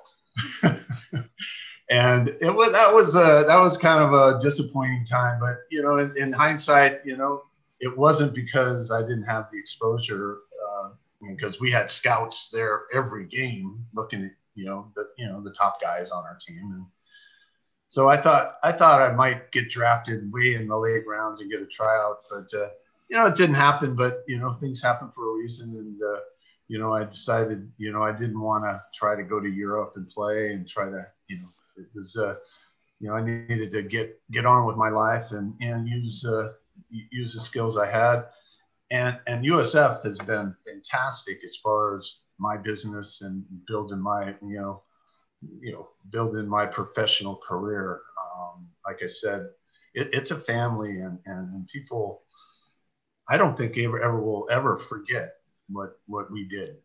and 1.90 2.29
it 2.40 2.55
was, 2.55 2.73
that 2.73 2.95
was, 2.95 3.17
a, 3.17 3.45
that 3.47 3.59
was 3.59 3.76
kind 3.76 4.02
of 4.02 4.12
a 4.12 4.40
disappointing 4.43 5.05
time, 5.07 5.40
but 5.40 5.57
you 5.71 5.83
know, 5.83 5.99
in, 5.99 6.17
in 6.17 6.33
hindsight, 6.33 7.00
you 7.05 7.17
know, 7.17 7.43
it 7.81 7.97
wasn't 7.97 8.35
because 8.35 8.90
I 8.90 9.00
didn't 9.00 9.25
have 9.25 9.49
the 9.50 9.59
exposure, 9.59 10.38
uh, 10.69 10.90
because 11.29 11.61
we 11.61 11.71
had 11.71 11.90
scouts 11.90 12.50
there 12.50 12.83
every 12.95 13.26
game 13.26 13.85
looking 13.95 14.25
at, 14.25 14.33
you 14.55 14.67
know, 14.67 14.93
the, 14.95 15.09
you 15.17 15.26
know, 15.26 15.40
the 15.43 15.52
top 15.52 15.81
guys 15.81 16.11
on 16.11 16.25
our 16.25 16.38
team. 16.40 16.71
And, 16.75 16.87
so 17.90 18.09
I 18.09 18.16
thought 18.16 18.54
I 18.62 18.70
thought 18.70 19.02
I 19.02 19.12
might 19.12 19.50
get 19.50 19.68
drafted 19.68 20.32
way 20.32 20.54
in 20.54 20.68
the 20.68 20.78
late 20.78 21.04
rounds 21.09 21.40
and 21.40 21.50
get 21.50 21.61
a 21.61 21.66
tryout, 21.66 22.18
but 22.30 22.49
uh, 22.54 22.68
you 23.09 23.16
know 23.16 23.25
it 23.26 23.35
didn't 23.35 23.56
happen. 23.56 23.97
But 23.97 24.23
you 24.28 24.38
know 24.38 24.52
things 24.52 24.80
happen 24.80 25.11
for 25.11 25.28
a 25.28 25.35
reason, 25.35 25.70
and 25.70 26.00
uh, 26.00 26.20
you 26.68 26.78
know 26.78 26.94
I 26.94 27.02
decided 27.02 27.68
you 27.78 27.92
know 27.92 28.04
I 28.04 28.12
didn't 28.12 28.40
want 28.40 28.62
to 28.62 28.80
try 28.94 29.16
to 29.16 29.25
go 29.25 29.40
to 29.40 29.49
Europe 29.49 29.94
and 29.97 30.09
play 30.09 30.52
and 30.52 30.68
try 30.68 30.85
to 30.85 31.04
you 31.26 31.40
know 31.40 31.49
it 31.78 31.87
was 31.92 32.16
uh, 32.16 32.37
you 33.00 33.09
know 33.09 33.14
I 33.14 33.25
needed 33.25 33.73
to 33.73 33.82
get 33.82 34.20
get 34.30 34.47
on 34.47 34.66
with 34.66 34.76
my 34.76 34.90
life 34.90 35.32
and 35.32 35.52
and 35.61 35.88
use 35.88 36.25
uh, 36.25 36.52
use 36.90 37.35
the 37.35 37.40
skills 37.40 37.76
I 37.76 37.90
had, 37.90 38.26
and 38.92 39.18
and 39.26 39.44
USF 39.44 40.04
has 40.04 40.18
been 40.20 40.54
fantastic 40.64 41.42
as 41.44 41.56
far 41.56 41.97
as 41.97 42.20
my 42.38 42.56
business 42.56 43.23
and 43.23 43.44
building 43.66 43.99
my 43.99 44.37
you 44.42 44.61
know 44.61 44.82
you 45.61 45.73
know, 45.73 45.88
building 46.11 46.47
my 46.47 46.66
professional 46.66 47.37
career. 47.37 48.00
Um, 48.37 48.68
like 48.87 49.02
I 49.02 49.06
said, 49.06 49.49
it, 49.94 50.11
it's 50.12 50.30
a 50.30 50.38
family, 50.38 51.00
and, 51.00 51.18
and 51.26 51.66
people. 51.68 52.23
I 53.28 53.37
don't 53.37 53.56
think 53.56 53.78
ever 53.78 54.02
ever 54.02 54.20
will 54.20 54.49
ever 54.50 54.78
forget 54.78 55.37
what 55.68 55.99
what 56.06 56.30
we 56.32 56.49
did 56.49 56.76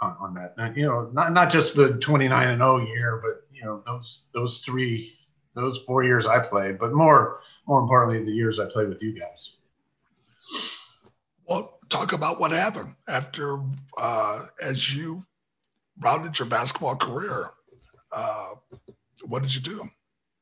on, 0.00 0.16
on 0.20 0.34
that. 0.34 0.54
And, 0.58 0.76
you 0.76 0.86
know, 0.86 1.10
not 1.12 1.32
not 1.32 1.50
just 1.50 1.76
the 1.76 1.94
29 1.94 2.48
and 2.48 2.58
0 2.58 2.86
year, 2.86 3.20
but 3.22 3.46
you 3.52 3.64
know 3.64 3.82
those 3.86 4.24
those 4.34 4.58
three 4.60 5.14
those 5.54 5.78
four 5.86 6.02
years 6.02 6.26
I 6.26 6.40
played, 6.40 6.78
but 6.78 6.92
more 6.92 7.40
more 7.66 7.80
importantly 7.80 8.24
the 8.24 8.32
years 8.32 8.58
I 8.58 8.66
played 8.66 8.88
with 8.88 9.02
you 9.02 9.18
guys. 9.18 9.56
Well, 11.48 11.78
talk 11.88 12.12
about 12.12 12.40
what 12.40 12.50
happened 12.50 12.94
after 13.08 13.60
uh, 13.96 14.46
as 14.60 14.94
you 14.94 15.24
rounded 16.00 16.38
your 16.38 16.48
basketball 16.48 16.96
career 16.96 17.50
uh, 18.14 18.54
what 19.22 19.42
did 19.42 19.54
you 19.54 19.60
do? 19.60 19.90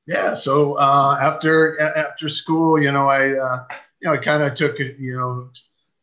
Yeah, 0.06 0.34
so 0.34 0.74
uh, 0.74 1.16
after 1.20 1.80
after 1.80 2.28
school, 2.28 2.80
you 2.80 2.90
know, 2.90 3.08
I 3.08 3.38
uh, 3.38 3.64
you 4.00 4.08
know 4.08 4.14
I 4.14 4.18
kind 4.18 4.42
of 4.42 4.54
took 4.54 4.78
you 4.78 5.16
know, 5.16 5.50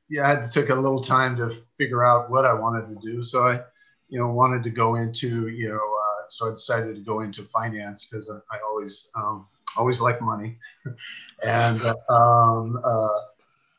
yeah, 0.10 0.26
I 0.26 0.30
had 0.30 0.44
to 0.46 0.52
took 0.52 0.70
a 0.70 0.76
little 0.76 1.02
time 1.02 1.36
to 1.38 1.52
figure 1.78 2.06
out 2.06 2.30
what 2.30 2.46
I 2.46 2.54
wanted 2.54 2.88
to 2.88 2.96
do. 3.06 3.24
So 3.24 3.44
I, 3.44 3.62
you 4.08 4.20
know, 4.20 4.30
wanted 4.30 4.64
to 4.64 4.70
go 4.70 4.96
into 4.96 5.50
you 5.50 5.70
know, 5.70 5.76
uh, 5.76 6.24
so 6.30 6.48
I 6.48 6.52
decided 6.52 6.96
to 6.96 7.02
go 7.02 7.20
into 7.22 7.44
finance 7.44 8.06
because 8.06 8.30
I, 8.30 8.36
I, 8.56 8.60
always 8.66 9.10
um, 9.16 9.48
always 9.78 10.00
like 10.00 10.22
money, 10.22 10.58
and 11.44 11.82
um, 12.10 12.82
uh, 12.84 13.20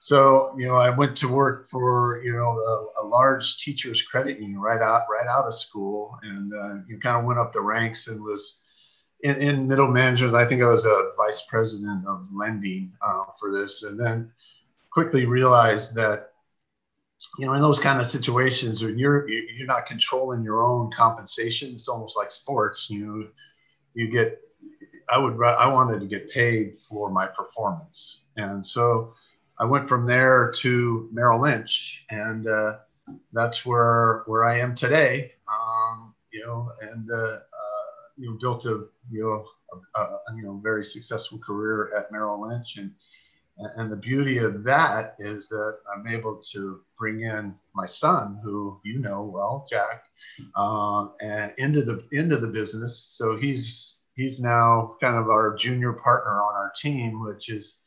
so 0.00 0.54
you 0.56 0.66
know 0.66 0.76
I 0.76 0.90
went 0.90 1.14
to 1.18 1.28
work 1.28 1.66
for 1.66 2.22
you 2.24 2.32
know 2.32 2.58
a, 2.58 3.02
a, 3.02 3.04
large 3.06 3.58
teachers 3.58 4.02
credit 4.02 4.40
union 4.40 4.58
right 4.58 4.80
out 4.80 5.02
right 5.10 5.28
out 5.28 5.44
of 5.44 5.54
school, 5.54 6.18
and 6.22 6.52
uh, 6.54 6.82
you 6.88 6.98
kind 6.98 7.18
of 7.18 7.24
went 7.24 7.38
up 7.38 7.52
the 7.52 7.60
ranks 7.60 8.08
and 8.08 8.22
was 8.22 8.60
in, 9.22 9.36
in, 9.36 9.68
middle 9.68 9.88
management. 9.88 10.34
I 10.34 10.46
think 10.46 10.62
I 10.62 10.68
was 10.68 10.86
a 10.86 11.10
vice 11.18 11.42
president 11.42 12.06
of 12.08 12.26
lending 12.32 12.92
uh, 13.02 13.24
for 13.38 13.52
this, 13.52 13.82
and 13.82 14.00
then 14.00 14.32
quickly 14.90 15.26
realized 15.26 15.94
that 15.96 16.32
you 17.38 17.44
know 17.44 17.52
in 17.52 17.60
those 17.60 17.78
kind 17.78 18.00
of 18.00 18.06
situations 18.06 18.82
when 18.82 18.98
you're 18.98 19.28
you're 19.28 19.66
not 19.66 19.84
controlling 19.84 20.42
your 20.42 20.62
own 20.62 20.90
compensation, 20.92 21.74
it's 21.74 21.88
almost 21.88 22.16
like 22.16 22.32
sports. 22.32 22.88
You 22.88 23.06
know, 23.06 23.28
you 23.92 24.08
get 24.08 24.40
I 25.10 25.18
would 25.18 25.34
I 25.44 25.66
wanted 25.66 26.00
to 26.00 26.06
get 26.06 26.30
paid 26.30 26.80
for 26.80 27.10
my 27.10 27.26
performance, 27.26 28.22
and 28.38 28.64
so 28.64 29.12
I 29.60 29.64
went 29.66 29.86
from 29.86 30.06
there 30.06 30.50
to 30.56 31.08
Merrill 31.12 31.42
Lynch, 31.42 32.06
and 32.08 32.48
uh, 32.48 32.78
that's 33.34 33.66
where 33.66 34.22
where 34.26 34.44
I 34.44 34.58
am 34.58 34.74
today. 34.74 35.32
Um, 35.48 36.14
you 36.32 36.46
know, 36.46 36.70
and 36.80 37.10
uh, 37.10 37.14
uh, 37.14 37.40
you 38.16 38.30
know, 38.30 38.38
built 38.40 38.64
a 38.64 38.86
you 39.10 39.22
know 39.22 39.44
a, 39.96 40.00
a, 40.00 40.18
you 40.34 40.44
know 40.44 40.58
very 40.62 40.84
successful 40.84 41.38
career 41.38 41.92
at 41.94 42.10
Merrill 42.10 42.48
Lynch, 42.48 42.78
and 42.78 42.92
and 43.76 43.92
the 43.92 43.98
beauty 43.98 44.38
of 44.38 44.64
that 44.64 45.16
is 45.18 45.48
that 45.48 45.78
I'm 45.94 46.06
able 46.06 46.42
to 46.52 46.80
bring 46.98 47.20
in 47.20 47.54
my 47.74 47.84
son, 47.84 48.40
who 48.42 48.80
you 48.82 48.98
know 48.98 49.30
well, 49.30 49.66
Jack, 49.70 50.04
uh, 50.56 51.08
and 51.20 51.52
into 51.58 51.82
the 51.82 52.02
into 52.12 52.38
the 52.38 52.48
business. 52.48 52.96
So 52.98 53.36
he's 53.36 53.96
he's 54.14 54.40
now 54.40 54.96
kind 55.02 55.16
of 55.16 55.28
our 55.28 55.54
junior 55.54 55.92
partner 55.92 56.40
on 56.40 56.54
our 56.54 56.72
team, 56.74 57.20
which 57.20 57.50
is 57.50 57.79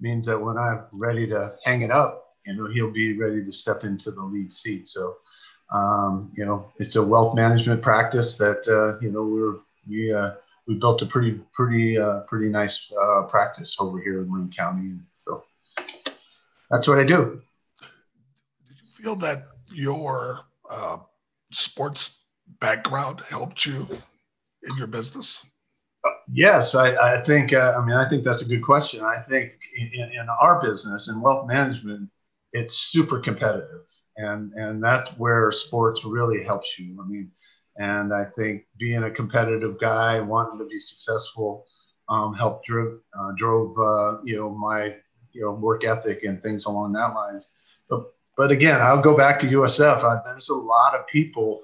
means 0.00 0.26
that 0.26 0.38
when 0.38 0.58
I'm 0.58 0.84
ready 0.92 1.26
to 1.28 1.54
hang 1.64 1.82
it 1.82 1.90
up, 1.90 2.34
you 2.46 2.54
know, 2.54 2.68
he'll 2.72 2.92
be 2.92 3.18
ready 3.18 3.44
to 3.44 3.52
step 3.52 3.84
into 3.84 4.10
the 4.10 4.22
lead 4.22 4.52
seat. 4.52 4.88
So, 4.88 5.16
um, 5.72 6.32
you 6.36 6.44
know, 6.44 6.70
it's 6.76 6.96
a 6.96 7.02
wealth 7.02 7.34
management 7.34 7.82
practice 7.82 8.36
that 8.36 8.66
uh, 8.68 9.00
you 9.00 9.10
know 9.10 9.24
we're 9.24 9.56
we 9.88 10.12
uh, 10.12 10.32
we 10.66 10.74
built 10.74 11.02
a 11.02 11.06
pretty 11.06 11.40
pretty 11.52 11.98
uh, 11.98 12.20
pretty 12.20 12.48
nice 12.48 12.90
uh, 13.00 13.22
practice 13.22 13.76
over 13.78 14.00
here 14.00 14.22
in 14.22 14.30
Marin 14.30 14.50
County. 14.50 14.94
So 15.18 15.44
that's 16.70 16.86
what 16.86 16.98
I 16.98 17.04
do. 17.04 17.42
Did 18.68 18.76
you 18.80 19.04
feel 19.04 19.16
that 19.16 19.48
your 19.72 20.40
uh, 20.70 20.98
sports 21.50 22.22
background 22.60 23.20
helped 23.22 23.66
you 23.66 23.88
in 24.62 24.76
your 24.76 24.86
business? 24.86 25.44
Yes, 26.36 26.74
I, 26.74 26.94
I 26.96 27.20
think. 27.22 27.52
Uh, 27.52 27.74
I 27.76 27.84
mean, 27.84 27.96
I 27.96 28.08
think 28.08 28.22
that's 28.22 28.42
a 28.42 28.48
good 28.48 28.62
question. 28.62 29.02
I 29.02 29.20
think 29.20 29.52
in, 29.76 30.10
in, 30.12 30.26
our 30.40 30.60
business 30.60 31.08
in 31.08 31.20
wealth 31.20 31.48
management, 31.48 32.10
it's 32.52 32.74
super 32.74 33.18
competitive, 33.18 33.86
and 34.16 34.52
and 34.52 34.84
that's 34.84 35.10
where 35.16 35.50
sports 35.50 36.04
really 36.04 36.44
helps 36.44 36.78
you. 36.78 36.96
I 37.02 37.08
mean, 37.08 37.32
and 37.78 38.12
I 38.12 38.24
think 38.24 38.66
being 38.78 39.04
a 39.04 39.10
competitive 39.10 39.80
guy, 39.80 40.20
wanting 40.20 40.58
to 40.58 40.66
be 40.66 40.78
successful, 40.78 41.64
um, 42.08 42.34
helped 42.34 42.66
drove 42.66 43.00
uh, 43.18 43.32
drove 43.36 43.76
uh, 43.78 44.18
you 44.22 44.36
know 44.36 44.50
my 44.50 44.94
you 45.32 45.42
know 45.42 45.52
work 45.52 45.84
ethic 45.84 46.22
and 46.24 46.42
things 46.42 46.66
along 46.66 46.92
that 46.92 47.14
lines. 47.14 47.46
But 47.88 48.04
but 48.36 48.50
again, 48.50 48.82
I'll 48.82 49.00
go 49.00 49.16
back 49.16 49.38
to 49.40 49.46
USF. 49.46 50.24
There's 50.24 50.50
a 50.50 50.54
lot 50.54 50.94
of 50.94 51.06
people 51.06 51.62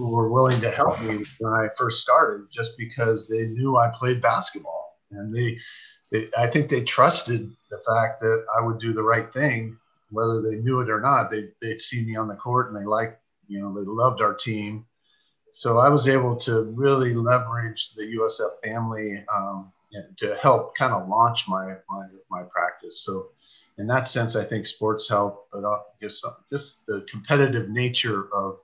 who 0.00 0.08
were 0.08 0.30
willing 0.30 0.62
to 0.62 0.70
help 0.70 0.98
me 1.02 1.22
when 1.40 1.52
I 1.52 1.68
first 1.76 2.00
started, 2.00 2.46
just 2.50 2.78
because 2.78 3.28
they 3.28 3.48
knew 3.48 3.76
I 3.76 3.92
played 3.98 4.22
basketball, 4.22 4.98
and 5.10 5.34
they, 5.34 5.58
they 6.10 6.26
I 6.38 6.46
think 6.46 6.70
they 6.70 6.82
trusted 6.84 7.54
the 7.70 7.82
fact 7.86 8.22
that 8.22 8.46
I 8.56 8.62
would 8.62 8.80
do 8.80 8.94
the 8.94 9.02
right 9.02 9.30
thing, 9.34 9.76
whether 10.10 10.40
they 10.40 10.56
knew 10.56 10.80
it 10.80 10.88
or 10.88 11.02
not. 11.02 11.30
They 11.30 11.50
they'd 11.60 11.82
see 11.82 12.06
me 12.06 12.16
on 12.16 12.28
the 12.28 12.34
court 12.34 12.72
and 12.72 12.80
they 12.80 12.86
liked, 12.86 13.20
you 13.46 13.60
know, 13.60 13.74
they 13.74 13.84
loved 13.84 14.22
our 14.22 14.34
team. 14.34 14.86
So 15.52 15.76
I 15.76 15.90
was 15.90 16.08
able 16.08 16.34
to 16.36 16.72
really 16.74 17.12
leverage 17.12 17.92
the 17.94 18.04
USF 18.04 18.58
family 18.64 19.22
um, 19.34 19.70
to 20.16 20.34
help 20.36 20.76
kind 20.76 20.94
of 20.94 21.10
launch 21.10 21.46
my, 21.46 21.74
my 21.90 22.06
my 22.30 22.42
practice. 22.44 23.02
So 23.02 23.32
in 23.76 23.86
that 23.88 24.08
sense, 24.08 24.34
I 24.34 24.44
think 24.44 24.64
sports 24.64 25.06
help, 25.06 25.48
but 25.52 25.64
uh, 25.64 25.80
just 26.00 26.24
just 26.50 26.86
the 26.86 27.04
competitive 27.10 27.68
nature 27.68 28.32
of 28.32 28.60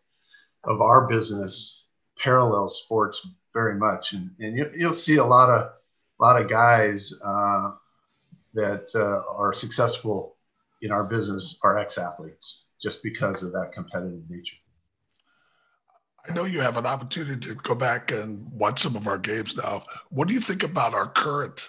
of 0.67 0.81
our 0.81 1.07
business 1.07 1.87
parallels 2.23 2.83
sports 2.83 3.27
very 3.53 3.77
much, 3.77 4.13
and 4.13 4.31
and 4.39 4.57
you, 4.57 4.71
will 4.87 4.93
see 4.93 5.17
a 5.17 5.25
lot 5.25 5.49
of 5.51 5.73
a 6.21 6.23
lot 6.23 6.41
of 6.41 6.49
guys 6.49 7.13
uh, 7.25 7.73
that 8.55 8.87
uh, 8.95 9.23
are 9.35 9.53
successful 9.53 10.37
in 10.83 10.91
our 10.91 11.05
business 11.05 11.59
are 11.63 11.79
ex 11.79 11.99
athletes 11.99 12.65
just 12.83 13.03
because 13.03 13.43
of 13.43 13.53
that 13.53 13.73
competitive 13.73 14.23
nature. 14.29 14.57
I 16.29 16.33
know 16.33 16.45
you 16.45 16.61
have 16.61 16.77
an 16.77 16.87
opportunity 16.87 17.49
to 17.49 17.55
go 17.55 17.75
back 17.75 18.11
and 18.11 18.51
watch 18.51 18.81
some 18.81 18.97
of 18.97 19.07
our 19.07 19.19
games 19.19 19.57
now. 19.57 19.85
What 20.11 20.29
do 20.29 20.35
you 20.35 20.41
think 20.41 20.63
about 20.63 20.93
our 20.93 21.07
current 21.07 21.69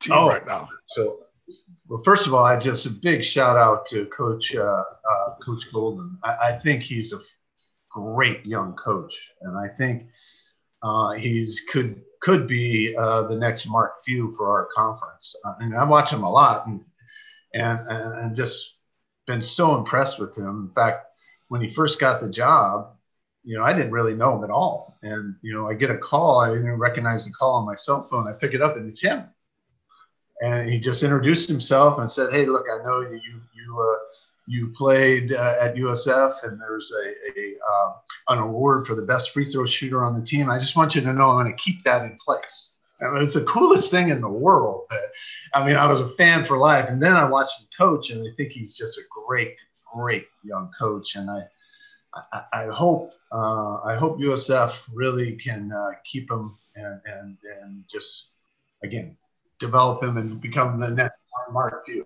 team 0.00 0.14
oh, 0.16 0.28
right 0.28 0.46
now? 0.46 0.68
So, 0.88 1.20
well, 1.86 2.00
first 2.02 2.26
of 2.26 2.34
all, 2.34 2.44
I 2.44 2.58
just 2.58 2.86
a 2.86 2.90
big 2.90 3.22
shout 3.22 3.56
out 3.56 3.86
to 3.88 4.06
Coach 4.06 4.54
uh, 4.54 4.62
uh, 4.62 5.34
Coach 5.44 5.70
Golden. 5.72 6.18
I, 6.24 6.36
I, 6.48 6.52
think 6.52 6.82
he's 6.82 7.12
a 7.12 7.18
great 7.98 8.44
young 8.46 8.74
coach, 8.74 9.14
and 9.42 9.56
I 9.58 9.68
think 9.68 10.08
uh, 10.82 11.12
he's 11.12 11.60
could 11.70 12.02
could 12.20 12.48
be 12.48 12.96
uh, 12.96 13.22
the 13.22 13.36
next 13.36 13.66
Mark 13.66 14.02
Few 14.04 14.34
for 14.36 14.50
our 14.50 14.68
conference. 14.74 15.34
Uh, 15.44 15.54
and 15.60 15.76
I 15.76 15.84
watch 15.84 16.12
him 16.12 16.22
a 16.22 16.30
lot, 16.30 16.66
and 16.66 16.84
and 17.54 17.88
and 17.88 18.36
just 18.36 18.78
been 19.26 19.42
so 19.42 19.76
impressed 19.76 20.18
with 20.18 20.36
him. 20.36 20.68
In 20.68 20.74
fact, 20.74 21.06
when 21.48 21.60
he 21.60 21.68
first 21.68 22.00
got 22.00 22.20
the 22.20 22.30
job, 22.30 22.94
you 23.44 23.56
know, 23.56 23.64
I 23.64 23.72
didn't 23.72 23.92
really 23.92 24.14
know 24.14 24.36
him 24.36 24.44
at 24.44 24.50
all. 24.50 24.98
And, 25.02 25.36
you 25.42 25.54
know, 25.54 25.68
I 25.68 25.74
get 25.74 25.90
a 25.90 25.96
call, 25.96 26.40
I 26.40 26.48
didn't 26.48 26.72
recognize 26.72 27.24
the 27.24 27.32
call 27.32 27.54
on 27.54 27.66
my 27.66 27.74
cell 27.74 28.02
phone. 28.04 28.28
I 28.28 28.32
pick 28.32 28.54
it 28.54 28.62
up 28.62 28.76
and 28.76 28.88
it's 28.88 29.02
him. 29.02 29.24
And 30.42 30.68
he 30.68 30.78
just 30.78 31.02
introduced 31.02 31.48
himself 31.48 31.98
and 31.98 32.10
said, 32.10 32.32
Hey, 32.32 32.46
look, 32.46 32.66
I 32.70 32.82
know 32.84 33.00
you, 33.00 33.40
you, 33.54 33.80
uh, 33.80 33.98
you 34.48 34.68
played 34.68 35.32
uh, 35.32 35.56
at 35.60 35.76
USF 35.76 36.42
and 36.44 36.60
there's 36.60 36.90
a, 37.04 37.38
a 37.38 37.54
uh, 37.70 37.92
an 38.30 38.38
award 38.38 38.86
for 38.86 38.94
the 38.94 39.02
best 39.02 39.32
free 39.32 39.44
throw 39.44 39.66
shooter 39.66 40.02
on 40.02 40.18
the 40.18 40.24
team. 40.24 40.48
I 40.50 40.58
just 40.58 40.76
want 40.76 40.94
you 40.94 41.02
to 41.02 41.12
know 41.12 41.30
I'm 41.30 41.44
going 41.44 41.54
to 41.54 41.62
keep 41.62 41.84
that 41.84 42.04
in 42.04 42.16
place. 42.16 42.74
And 43.00 43.16
it's 43.18 43.34
the 43.34 43.44
coolest 43.44 43.90
thing 43.90 44.08
in 44.08 44.20
the 44.20 44.28
world. 44.28 44.90
I 45.54 45.64
mean, 45.64 45.76
I 45.76 45.86
was 45.86 46.00
a 46.00 46.08
fan 46.08 46.44
for 46.44 46.58
life. 46.58 46.88
And 46.88 47.00
then 47.00 47.14
I 47.14 47.28
watched 47.28 47.60
him 47.60 47.68
coach 47.76 48.10
and 48.10 48.26
I 48.26 48.34
think 48.36 48.50
he's 48.50 48.74
just 48.74 48.98
a 48.98 49.02
great, 49.26 49.54
great 49.94 50.26
young 50.42 50.70
coach. 50.76 51.14
And 51.14 51.30
I, 51.30 51.42
I, 52.32 52.42
I 52.52 52.66
hope 52.66 53.12
uh, 53.30 53.80
I 53.84 53.96
hope 53.96 54.18
USF 54.18 54.88
really 54.92 55.36
can 55.36 55.70
uh, 55.70 55.90
keep 56.04 56.30
him 56.30 56.56
and, 56.74 57.00
and 57.04 57.36
and 57.62 57.84
just 57.90 58.28
again 58.82 59.16
develop 59.58 60.02
him 60.02 60.16
and 60.16 60.40
become 60.40 60.78
the 60.78 60.90
next 60.90 61.18
Mark 61.50 61.86
Few. 61.86 62.04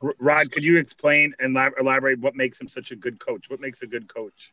Rod, 0.00 0.52
could 0.52 0.64
you 0.64 0.76
explain 0.78 1.34
and 1.38 1.56
elaborate 1.78 2.20
what 2.20 2.34
makes 2.34 2.60
him 2.60 2.68
such 2.68 2.90
a 2.90 2.96
good 2.96 3.18
coach? 3.18 3.48
What 3.48 3.60
makes 3.60 3.82
a 3.82 3.86
good 3.86 4.12
coach? 4.12 4.52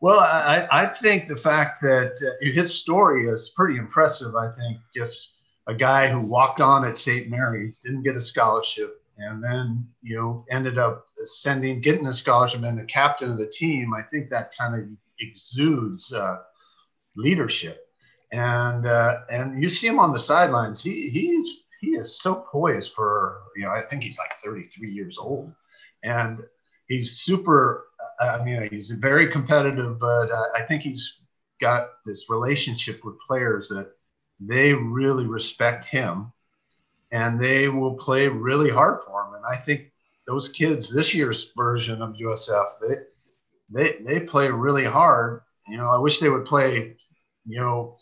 Well, 0.00 0.20
I, 0.20 0.68
I 0.70 0.86
think 0.86 1.28
the 1.28 1.36
fact 1.36 1.80
that 1.82 2.12
uh, 2.22 2.52
his 2.52 2.78
story 2.78 3.26
is 3.26 3.50
pretty 3.56 3.78
impressive. 3.78 4.34
I 4.34 4.50
think 4.50 4.78
just 4.94 5.38
a 5.66 5.74
guy 5.74 6.08
who 6.08 6.20
walked 6.20 6.60
on 6.60 6.84
at 6.84 6.98
St. 6.98 7.30
Mary's, 7.30 7.78
didn't 7.78 8.02
get 8.02 8.14
a 8.14 8.20
scholarship, 8.20 9.00
and 9.18 9.42
then 9.42 9.86
you 10.02 10.16
know 10.16 10.44
ended 10.50 10.78
up 10.78 11.06
sending 11.16 11.80
getting 11.80 12.06
a 12.06 12.12
scholarship 12.12 12.62
and 12.62 12.78
the 12.78 12.84
captain 12.84 13.30
of 13.30 13.38
the 13.38 13.46
team 13.46 13.94
i 13.94 14.02
think 14.02 14.28
that 14.28 14.56
kind 14.56 14.74
of 14.74 14.86
exudes 15.20 16.12
uh, 16.12 16.38
leadership 17.16 17.88
and 18.32 18.86
uh, 18.86 19.20
and 19.30 19.62
you 19.62 19.70
see 19.70 19.86
him 19.86 19.98
on 19.98 20.12
the 20.12 20.18
sidelines 20.18 20.82
he 20.82 21.08
he's 21.08 21.56
he 21.86 21.96
is 21.96 22.20
so 22.20 22.46
poised 22.50 22.92
for 22.92 23.42
you 23.56 23.64
know 23.64 23.70
i 23.70 23.82
think 23.82 24.02
he's 24.02 24.18
like 24.18 24.36
33 24.44 24.90
years 24.90 25.18
old 25.18 25.52
and 26.02 26.40
he's 26.88 27.18
super 27.20 27.86
i 28.20 28.42
mean 28.42 28.68
he's 28.70 28.90
very 28.90 29.28
competitive 29.28 29.98
but 29.98 30.30
uh, 30.30 30.48
i 30.54 30.62
think 30.62 30.82
he's 30.82 31.20
got 31.60 31.88
this 32.04 32.28
relationship 32.28 33.04
with 33.04 33.14
players 33.26 33.68
that 33.68 33.92
they 34.40 34.72
really 34.74 35.26
respect 35.26 35.86
him 35.86 36.32
and 37.12 37.40
they 37.40 37.68
will 37.68 37.94
play 37.94 38.28
really 38.28 38.70
hard 38.70 39.02
for 39.04 39.22
him. 39.22 39.34
And 39.34 39.44
I 39.44 39.56
think 39.56 39.92
those 40.26 40.48
kids, 40.48 40.92
this 40.92 41.14
year's 41.14 41.52
version 41.56 42.02
of 42.02 42.14
USF, 42.14 42.66
they 42.80 42.94
they 43.70 43.92
they 44.02 44.20
play 44.20 44.50
really 44.50 44.84
hard. 44.84 45.42
You 45.68 45.76
know, 45.78 45.90
I 45.90 45.98
wish 45.98 46.18
they 46.18 46.28
would 46.28 46.44
play, 46.44 46.96
you 47.46 47.60
know, 47.60 47.98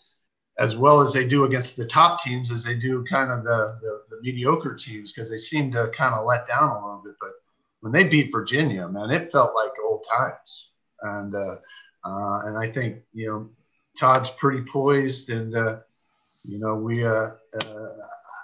as 0.59 0.77
well 0.77 1.01
as 1.01 1.12
they 1.12 1.27
do 1.27 1.45
against 1.45 1.77
the 1.77 1.87
top 1.87 2.23
teams 2.23 2.53
as 2.53 2.62
they 2.62 2.77
do 2.77 3.05
kind 3.11 3.31
of 3.31 3.45
the 3.45 3.79
the, 3.81 4.03
the 4.11 4.23
mediocre 4.23 4.75
teams 4.75 5.12
because 5.12 5.31
they 5.31 5.37
seem 5.37 5.73
to 5.73 5.90
kind 5.95 6.14
of 6.14 6.25
let 6.25 6.47
down 6.47 6.71
a 6.71 6.75
little 6.75 7.03
bit. 7.05 7.14
But 7.21 7.33
when 7.81 7.93
they 7.93 8.05
beat 8.05 8.33
Virginia, 8.33 8.88
man, 8.88 9.11
it 9.11 9.33
felt 9.33 9.55
like 9.55 9.73
old 9.85 10.07
times. 10.11 10.69
And 11.03 11.35
uh, 11.35 11.57
uh, 12.05 12.43
and 12.45 12.57
I 12.57 12.71
think 12.71 13.03
you 13.12 13.27
know 13.27 13.49
Todd's 13.99 14.31
pretty 14.31 14.62
poised, 14.62 15.31
and 15.31 15.57
uh, 15.57 15.79
you 16.45 16.59
know 16.59 16.77
we 16.77 17.05
uh, 17.05 17.31
uh 17.62 17.88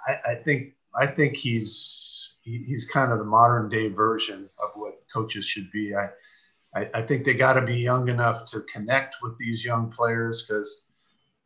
I, 0.07 0.31
I 0.31 0.35
think 0.35 0.73
I 0.95 1.07
think 1.07 1.37
he's 1.37 2.33
he, 2.41 2.63
he's 2.67 2.85
kind 2.85 3.11
of 3.11 3.19
the 3.19 3.25
modern 3.25 3.69
day 3.69 3.87
version 3.87 4.49
of 4.61 4.69
what 4.75 5.01
coaches 5.13 5.45
should 5.45 5.71
be. 5.71 5.95
I 5.95 6.09
I, 6.75 6.89
I 6.93 7.01
think 7.01 7.23
they 7.23 7.33
got 7.33 7.53
to 7.53 7.61
be 7.61 7.77
young 7.77 8.09
enough 8.09 8.45
to 8.47 8.61
connect 8.61 9.17
with 9.21 9.37
these 9.37 9.63
young 9.63 9.91
players 9.91 10.43
because 10.43 10.83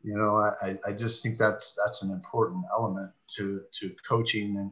you 0.02 0.16
know 0.16 0.36
I, 0.36 0.78
I 0.86 0.92
just 0.92 1.22
think 1.22 1.38
that's 1.38 1.76
that's 1.82 2.02
an 2.02 2.10
important 2.10 2.64
element 2.70 3.12
to 3.36 3.62
to 3.80 3.94
coaching 4.08 4.56
and 4.56 4.70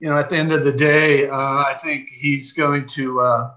you 0.00 0.08
know 0.08 0.16
at 0.16 0.30
the 0.30 0.36
end 0.36 0.52
of 0.52 0.64
the 0.64 0.72
day 0.72 1.28
uh, 1.28 1.36
I 1.36 1.74
think 1.82 2.08
he's 2.08 2.52
going 2.52 2.86
to 2.88 3.20
uh, 3.20 3.50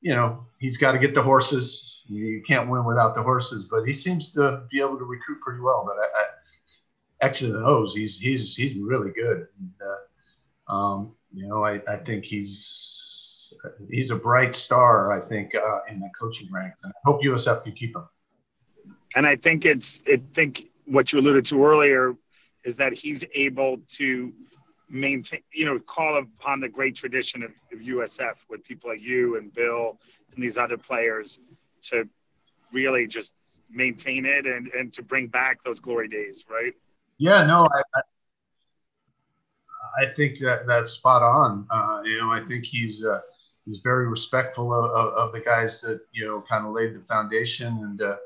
you 0.00 0.14
know 0.14 0.46
he's 0.58 0.76
got 0.76 0.92
to 0.92 0.98
get 0.98 1.14
the 1.14 1.22
horses. 1.22 2.02
You 2.06 2.42
can't 2.46 2.68
win 2.68 2.84
without 2.84 3.14
the 3.14 3.22
horses, 3.22 3.66
but 3.70 3.84
he 3.84 3.92
seems 3.92 4.32
to 4.32 4.64
be 4.70 4.80
able 4.80 4.98
to 4.98 5.04
recruit 5.04 5.40
pretty 5.40 5.60
well. 5.60 5.84
But 5.86 6.00
I, 6.02 6.06
I 6.06 6.24
X's 7.22 7.54
and 7.54 7.64
O's. 7.64 7.94
He's 7.94 8.18
he's 8.18 8.54
he's 8.54 8.76
really 8.76 9.12
good. 9.12 9.46
And, 9.58 9.72
uh, 9.90 10.72
um, 10.72 11.16
you 11.32 11.46
know, 11.48 11.64
I, 11.64 11.80
I 11.88 11.96
think 11.96 12.24
he's 12.24 13.54
he's 13.90 14.10
a 14.10 14.16
bright 14.16 14.54
star. 14.54 15.12
I 15.12 15.26
think 15.26 15.54
uh, 15.54 15.80
in 15.88 16.00
the 16.00 16.10
coaching 16.18 16.48
ranks, 16.50 16.80
and 16.82 16.92
I 16.92 17.00
hope 17.04 17.22
USF 17.22 17.64
can 17.64 17.72
keep 17.72 17.96
him. 17.96 18.04
And 19.14 19.26
I 19.26 19.36
think 19.36 19.64
it's 19.64 20.02
I 20.06 20.20
think 20.34 20.68
what 20.86 21.12
you 21.12 21.18
alluded 21.18 21.44
to 21.46 21.64
earlier 21.64 22.14
is 22.64 22.76
that 22.76 22.92
he's 22.92 23.24
able 23.34 23.78
to 23.88 24.32
maintain, 24.88 25.40
you 25.52 25.64
know, 25.64 25.78
call 25.78 26.18
upon 26.18 26.60
the 26.60 26.68
great 26.68 26.94
tradition 26.94 27.42
of, 27.42 27.50
of 27.72 27.80
USF 27.80 28.44
with 28.48 28.62
people 28.64 28.90
like 28.90 29.00
you 29.00 29.36
and 29.36 29.52
Bill 29.52 29.98
and 30.34 30.42
these 30.42 30.58
other 30.58 30.76
players 30.76 31.40
to 31.82 32.08
really 32.72 33.06
just 33.06 33.34
maintain 33.70 34.26
it 34.26 34.46
and, 34.46 34.68
and 34.68 34.92
to 34.92 35.02
bring 35.02 35.26
back 35.26 35.64
those 35.64 35.80
glory 35.80 36.08
days, 36.08 36.44
right? 36.50 36.74
Yeah, 37.18 37.46
no, 37.46 37.68
I, 37.72 38.00
I, 40.02 40.14
think 40.14 40.38
that 40.40 40.66
that's 40.66 40.92
spot 40.92 41.22
on. 41.22 41.66
Uh, 41.70 42.02
you 42.04 42.18
know, 42.18 42.30
I 42.30 42.44
think 42.44 42.64
he's 42.64 43.04
uh, 43.04 43.20
he's 43.64 43.78
very 43.78 44.08
respectful 44.08 44.72
of, 44.72 44.90
of, 44.90 45.12
of, 45.14 45.32
the 45.32 45.40
guys 45.40 45.80
that 45.82 46.00
you 46.12 46.26
know 46.26 46.42
kind 46.48 46.66
of 46.66 46.72
laid 46.72 46.94
the 46.94 47.00
foundation, 47.00 47.78
and 47.82 48.02
uh, 48.02 48.16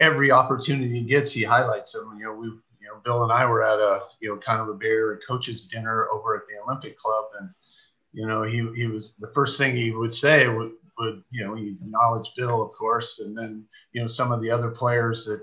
every 0.00 0.30
opportunity 0.30 0.90
he 0.90 1.02
gets, 1.02 1.32
he 1.32 1.42
highlights 1.42 1.92
them. 1.92 2.16
You 2.18 2.24
know, 2.24 2.34
we, 2.34 2.46
you 2.46 2.88
know, 2.88 3.00
Bill 3.04 3.22
and 3.22 3.32
I 3.32 3.46
were 3.46 3.62
at 3.62 3.78
a 3.78 4.00
you 4.20 4.28
know 4.28 4.36
kind 4.36 4.60
of 4.60 4.68
a 4.68 4.74
bear 4.74 5.18
coaches 5.26 5.64
dinner 5.64 6.08
over 6.10 6.36
at 6.36 6.46
the 6.46 6.62
Olympic 6.62 6.96
Club, 6.98 7.26
and 7.40 7.50
you 8.12 8.26
know, 8.26 8.42
he 8.42 8.68
he 8.74 8.86
was 8.86 9.12
the 9.18 9.32
first 9.34 9.58
thing 9.58 9.76
he 9.76 9.90
would 9.90 10.14
say 10.14 10.48
would, 10.48 10.72
would 10.98 11.22
you 11.30 11.44
know 11.44 11.54
he 11.54 11.76
acknowledge 11.80 12.32
Bill, 12.36 12.62
of 12.62 12.72
course, 12.72 13.20
and 13.20 13.36
then 13.36 13.64
you 13.92 14.02
know 14.02 14.08
some 14.08 14.32
of 14.32 14.42
the 14.42 14.50
other 14.50 14.70
players 14.70 15.24
that 15.26 15.40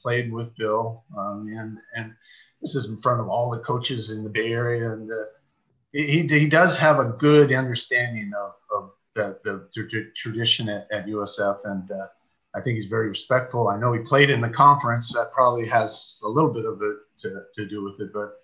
played 0.00 0.32
with 0.32 0.56
Bill, 0.56 1.04
um, 1.16 1.46
and 1.48 1.78
and 1.94 2.14
this 2.60 2.74
is 2.74 2.86
in 2.86 2.98
front 2.98 3.20
of 3.20 3.28
all 3.28 3.50
the 3.50 3.58
coaches 3.58 4.10
in 4.10 4.24
the 4.24 4.30
Bay 4.30 4.52
Area, 4.52 4.90
and 4.90 5.10
he 5.92 6.26
he 6.26 6.48
does 6.48 6.76
have 6.76 6.98
a 6.98 7.10
good 7.18 7.52
understanding 7.52 8.32
of 8.36 8.52
of 8.72 8.90
the 9.14 9.38
the, 9.44 9.68
the 9.74 10.10
tradition 10.16 10.68
at, 10.68 10.86
at, 10.90 11.06
USF, 11.06 11.58
and 11.64 11.90
uh, 11.90 12.06
I 12.54 12.60
think 12.60 12.76
he's 12.76 12.86
very 12.86 13.08
respectful. 13.08 13.68
I 13.68 13.78
know 13.78 13.92
he 13.92 14.00
played 14.00 14.30
in 14.30 14.40
the 14.40 14.48
conference, 14.48 15.12
that 15.12 15.32
probably 15.32 15.66
has 15.68 16.20
a 16.24 16.28
little 16.28 16.52
bit 16.52 16.66
of 16.66 16.82
it 16.82 16.96
to, 17.20 17.42
to 17.56 17.68
do 17.68 17.84
with 17.84 18.00
it, 18.00 18.12
but 18.12 18.42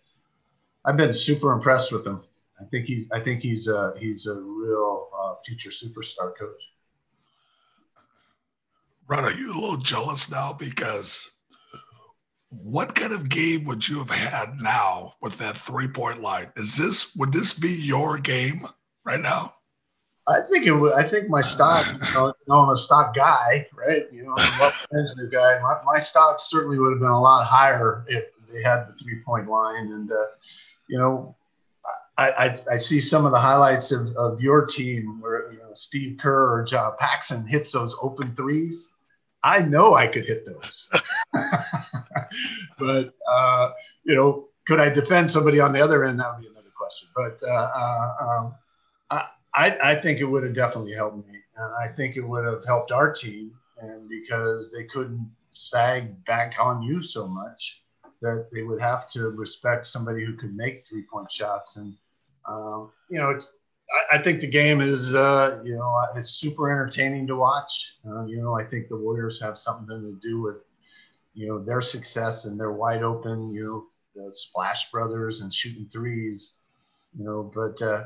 I've 0.85 0.97
been 0.97 1.13
super 1.13 1.53
impressed 1.53 1.93
with 1.93 2.07
him. 2.07 2.23
I 2.61 2.65
think 2.65 2.87
he's 2.87 3.11
I 3.13 3.21
think 3.21 3.43
he's 3.43 3.69
a, 3.69 3.95
he's 3.99 4.27
a 4.27 4.35
real 4.35 5.11
uh, 5.19 5.35
future 5.45 5.71
superstar 5.71 6.33
coach. 6.39 6.63
Ron, 9.09 9.25
are 9.25 9.33
you 9.33 9.53
a 9.53 9.55
little 9.55 9.77
jealous 9.77 10.31
now 10.31 10.53
because 10.53 11.31
what 12.49 12.95
kind 12.95 13.13
of 13.13 13.29
game 13.29 13.65
would 13.65 13.87
you 13.87 13.99
have 13.99 14.11
had 14.11 14.61
now 14.61 15.15
with 15.21 15.39
that 15.39 15.57
three 15.57 15.89
point 15.89 16.23
line? 16.23 16.51
Is 16.57 16.77
this 16.77 17.15
would 17.17 17.33
this 17.33 17.53
be 17.53 17.71
your 17.71 18.19
game 18.19 18.67
right 19.05 19.21
now? 19.21 19.56
I 20.29 20.41
think 20.51 20.67
it 20.67 20.73
would. 20.73 20.93
I 20.93 21.05
think 21.05 21.29
my 21.29 21.41
stock, 21.41 21.87
you 21.87 22.15
know, 22.15 22.35
I'm 22.51 22.71
a 22.71 22.77
stock 22.77 23.15
guy, 23.15 23.67
right? 23.73 24.07
You 24.13 24.25
know, 24.25 24.35
I'm 24.37 24.73
a 24.93 25.27
guy. 25.31 25.61
My, 25.63 25.77
my 25.85 25.99
stock 25.99 26.39
certainly 26.41 26.79
would 26.79 26.91
have 26.91 27.01
been 27.01 27.11
a 27.11 27.21
lot 27.21 27.47
higher 27.47 28.05
if 28.09 28.25
they 28.53 28.63
had 28.63 28.87
the 28.89 28.93
three 28.95 29.21
point 29.25 29.49
line. 29.49 29.93
And, 29.93 30.11
uh, 30.11 30.15
you 30.89 30.99
know, 30.99 31.37
I, 32.19 32.31
I, 32.31 32.59
I, 32.73 32.77
see 32.79 32.99
some 32.99 33.27
of 33.27 33.33
the 33.33 33.39
highlights 33.39 33.93
of, 33.93 34.09
of 34.17 34.41
your 34.41 34.65
team 34.65 35.21
where 35.21 35.53
you 35.53 35.59
know, 35.59 35.71
Steve 35.75 36.19
Kerr 36.19 36.51
or 36.51 36.65
John 36.65 36.95
Paxson 36.99 37.47
hits 37.47 37.73
those 37.73 37.95
open 38.01 38.35
threes. 38.35 38.95
I 39.43 39.61
know 39.61 39.95
I 39.95 40.07
could 40.07 40.25
hit 40.25 40.47
those, 40.47 40.89
but 42.79 43.15
uh, 43.31 43.71
you 44.05 44.15
know, 44.15 44.49
could 44.67 44.81
I 44.81 44.89
defend 44.89 45.31
somebody 45.31 45.61
on 45.61 45.73
the 45.73 45.81
other 45.81 46.05
end? 46.05 46.19
That 46.19 46.35
would 46.35 46.43
be 46.43 46.49
another 46.49 46.73
question. 46.77 47.09
But 47.15 47.39
uh, 47.47 47.71
uh, 47.75 48.13
um, 48.21 48.55
I, 49.11 49.27
I 49.57 49.95
think 49.95 50.21
it 50.21 50.25
would 50.25 50.45
have 50.45 50.55
definitely 50.55 50.95
helped 50.95 51.27
me, 51.27 51.39
and 51.57 51.75
I 51.83 51.89
think 51.95 52.17
it 52.17 52.21
would 52.21 52.45
have 52.45 52.65
helped 52.67 52.93
our 52.93 53.13
team, 53.13 53.53
and 53.79 54.09
because 54.09 54.71
they 54.71 54.85
couldn't 54.85 55.31
sag 55.53 56.25
back 56.27 56.55
on 56.61 56.83
you 56.83 57.03
so 57.03 57.27
much 57.27 57.83
that 58.21 58.49
they 58.53 58.63
would 58.63 58.81
have 58.81 59.09
to 59.11 59.31
respect 59.31 59.89
somebody 59.89 60.25
who 60.25 60.35
could 60.37 60.55
make 60.55 60.85
three 60.85 61.05
point 61.11 61.31
shots. 61.31 61.77
And, 61.77 61.95
um, 62.47 62.91
you 63.11 63.19
know, 63.19 63.39
I, 64.11 64.17
I, 64.17 64.23
think 64.23 64.41
the 64.41 64.47
game 64.47 64.81
is, 64.81 65.15
uh, 65.15 65.63
you 65.65 65.77
know, 65.77 66.07
it's 66.15 66.31
super 66.31 66.71
entertaining 66.71 67.27
to 67.27 67.37
watch. 67.37 67.95
Uh, 68.07 68.25
you 68.27 68.39
know, 68.43 68.55
I 68.55 68.65
think 68.65 68.89
the 68.89 68.97
Warriors 68.97 69.41
have 69.41 69.59
something 69.59 70.03
to 70.03 70.19
do 70.27 70.41
with, 70.41 70.65
you 71.35 71.49
know, 71.49 71.63
their 71.63 71.83
success 71.83 72.47
and 72.47 72.59
they're 72.59 72.73
wide 72.73 73.03
open, 73.03 73.53
you 73.53 73.65
know, 73.65 73.85
the 74.15 74.33
Splash 74.35 74.91
Brothers 74.91 75.41
and 75.41 75.53
shooting 75.53 75.89
threes, 75.93 76.53
you 77.17 77.25
know, 77.25 77.51
but 77.55 77.81
uh, 77.83 78.05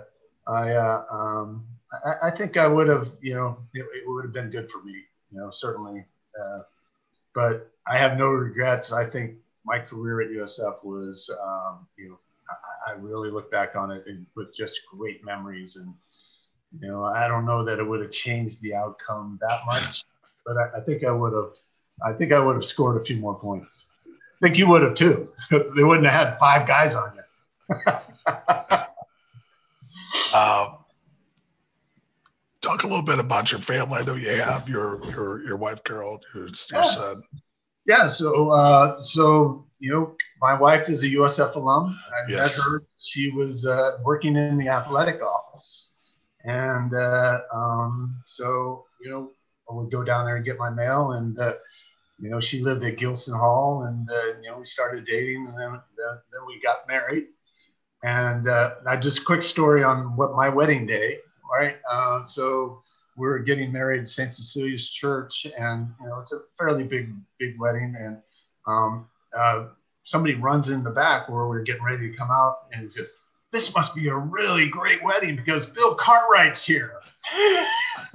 I, 0.51 0.73
uh, 0.73 1.05
um, 1.11 1.65
I, 2.05 2.29
I, 2.29 2.31
think 2.31 2.57
I 2.57 2.67
would 2.67 2.89
have, 2.89 3.13
you 3.21 3.35
know, 3.35 3.59
it, 3.73 3.87
it, 3.95 4.03
would 4.07 4.25
have 4.25 4.33
been 4.33 4.51
good 4.51 4.69
for 4.69 4.83
me, 4.83 5.05
you 5.31 5.39
know, 5.39 5.51
certainly. 5.51 6.05
Uh, 6.41 6.61
but 7.35 7.71
I 7.87 7.97
have 7.97 8.19
no 8.19 8.29
regrets. 8.31 8.93
I 8.93 9.05
think 9.05 9.37
my 9.65 9.79
career 9.79 10.21
at 10.21 10.31
USF 10.31 10.85
was, 10.85 11.31
um, 11.43 11.87
you 11.97 12.09
know, 12.09 12.19
I, 12.87 12.93
I, 12.93 12.95
really 12.97 13.31
look 13.31 13.51
back 13.51 13.77
on 13.77 13.93
it 13.93 14.05
and, 14.07 14.27
with 14.35 14.55
just 14.55 14.81
great 14.91 15.25
memories. 15.25 15.77
And, 15.77 15.95
you 16.81 16.89
know, 16.89 17.05
I 17.05 17.29
don't 17.29 17.47
know 17.47 17.65
that 17.65 17.79
it 17.79 17.85
would 17.85 18.01
have 18.01 18.11
changed 18.11 18.61
the 18.61 18.75
outcome 18.75 19.39
that 19.41 19.61
much, 19.67 20.05
but 20.47 20.57
I, 20.57 20.79
I 20.79 20.81
think 20.81 21.05
I 21.05 21.13
would 21.13 21.33
have, 21.33 21.53
I 22.05 22.13
think 22.13 22.33
I 22.33 22.41
would 22.41 22.55
have 22.55 22.65
scored 22.65 23.01
a 23.01 23.05
few 23.05 23.17
more 23.17 23.39
points. 23.39 23.87
I 24.07 24.47
think 24.47 24.59
you 24.59 24.69
would 24.69 24.83
have 24.83 24.95
too. 24.95 25.33
they 25.51 25.85
wouldn't 25.85 26.09
have 26.09 26.29
had 26.29 26.39
five 26.39 26.67
guys 26.67 26.97
on 26.97 27.13
you. 27.15 27.93
um, 30.35 30.79
talk 32.61 32.85
a 32.85 32.87
little 32.87 33.03
bit 33.03 33.19
about 33.19 33.51
your 33.51 33.61
family. 33.61 33.99
I 33.99 34.03
know 34.03 34.15
you 34.15 34.29
have 34.31 34.69
your 34.69 35.05
your 35.11 35.45
your 35.45 35.57
wife 35.57 35.83
Carol, 35.85 36.21
your, 36.35 36.47
your 36.47 36.53
yeah. 36.73 36.83
son. 36.85 37.23
Yeah. 37.87 38.09
So 38.09 38.51
uh, 38.51 39.01
so 39.01 39.67
you 39.79 39.91
know, 39.91 40.15
my 40.41 40.59
wife 40.59 40.89
is 40.89 41.05
a 41.05 41.09
USF 41.09 41.57
alum. 41.57 41.99
I 42.09 42.31
yes. 42.31 42.59
met 42.59 42.65
her. 42.65 42.83
She 43.03 43.31
was 43.31 43.67
uh, 43.67 43.99
working 44.05 44.37
in 44.37 44.59
the 44.59 44.69
athletic 44.69 45.23
office, 45.23 45.93
and 46.45 46.95
uh, 46.95 47.41
um, 47.53 48.21
so 48.25 48.85
you 49.03 49.11
know, 49.11 49.31
I 49.71 49.75
would 49.75 49.91
go 49.91 50.05
down 50.05 50.27
there 50.27 50.37
and 50.37 50.45
get 50.45 50.59
my 50.59 50.71
mail, 50.71 51.13
and 51.13 51.39
uh, 51.39 51.55
you 52.21 52.29
know, 52.29 52.41
she 52.41 52.63
lived 52.63 52.85
at 52.85 52.99
Gilson 52.99 53.35
Hall, 53.35 53.85
and 53.85 54.09
uh, 54.11 54.41
you 54.43 54.51
know, 54.51 54.59
we 54.59 54.67
started 54.67 55.07
dating, 55.07 55.47
and 55.47 55.59
then 55.59 55.71
then, 55.73 56.19
then 56.33 56.47
we 56.47 56.61
got 56.61 56.87
married. 56.87 57.29
And 58.03 58.49
uh, 58.49 58.77
now, 58.85 58.97
just 58.97 59.25
quick 59.25 59.43
story 59.43 59.85
on 59.85 60.17
what 60.17 60.35
my 60.35 60.49
wedding 60.49 60.87
day 60.87 61.19
right? 61.51 61.77
Uh, 61.91 62.25
so 62.25 62.83
we're 63.17 63.39
getting 63.39 63.73
married 63.73 64.01
at 64.01 64.09
St. 64.09 64.33
Cecilia's 64.33 64.91
Church, 64.91 65.47
and 65.59 65.89
you 66.01 66.09
know 66.09 66.21
it's 66.21 66.33
a 66.33 66.41
fairly 66.59 66.85
big, 66.85 67.13
big 67.39 67.59
wedding. 67.59 67.95
And 67.99 68.19
um, 68.67 69.07
uh, 69.37 69.67
somebody 70.05 70.35
runs 70.35 70.69
in 70.69 70.83
the 70.83 70.91
back 70.91 71.29
where 71.29 71.47
we're 71.47 71.63
getting 71.63 71.85
ready 71.85 72.11
to 72.11 72.17
come 72.17 72.31
out, 72.31 72.67
and 72.73 72.91
says, 72.91 73.09
"This 73.51 73.75
must 73.75 73.95
be 73.95 74.09
a 74.09 74.17
really 74.17 74.69
great 74.69 75.03
wedding 75.03 75.37
because 75.37 75.67
Bill 75.67 75.95
Cartwright's 75.95 76.65
here." 76.65 76.95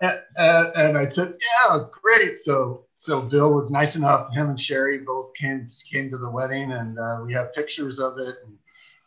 and, 0.00 0.20
uh, 0.38 0.70
and 0.74 0.98
I 0.98 1.08
said, 1.08 1.36
"Yeah, 1.68 1.84
great." 2.02 2.38
So 2.38 2.84
so 2.96 3.20
Bill 3.20 3.52
was 3.52 3.70
nice 3.70 3.96
enough. 3.96 4.32
Him 4.32 4.48
and 4.48 4.60
Sherry 4.60 4.98
both 4.98 5.34
came 5.34 5.68
came 5.92 6.10
to 6.10 6.18
the 6.18 6.30
wedding, 6.30 6.72
and 6.72 6.98
uh, 6.98 7.20
we 7.24 7.32
have 7.34 7.54
pictures 7.54 8.00
of 8.00 8.18
it. 8.18 8.36
And 8.44 8.56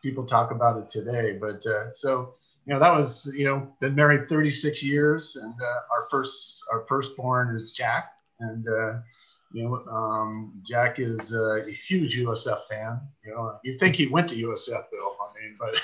people 0.02 0.26
talk 0.26 0.52
about 0.52 0.78
it 0.78 0.90
today. 0.90 1.38
But 1.40 1.66
uh, 1.66 1.90
so 1.90 2.36
you 2.70 2.76
know 2.76 2.80
that 2.80 2.92
was 2.92 3.34
you 3.36 3.46
know 3.46 3.68
been 3.82 3.96
married 3.96 4.30
36 4.30 4.84
years 4.84 5.36
and 5.36 5.54
uh, 5.60 5.80
our 5.92 6.08
first 6.12 6.64
our 6.72 6.86
firstborn 6.88 7.56
is 7.56 7.72
jack 7.72 8.12
and 8.40 8.68
uh, 8.68 9.00
you 9.52 9.64
know 9.64 9.84
um, 9.92 10.54
jack 10.64 11.00
is 11.00 11.34
a 11.34 11.66
huge 11.88 12.20
usf 12.20 12.62
fan 12.70 13.02
you 13.26 13.34
know 13.34 13.58
you 13.64 13.74
think 13.74 13.96
he 13.96 14.06
went 14.06 14.30
to 14.30 14.36
usf 14.36 14.84
though 14.92 15.16
i 15.20 15.42
mean 15.42 15.58
but 15.60 15.82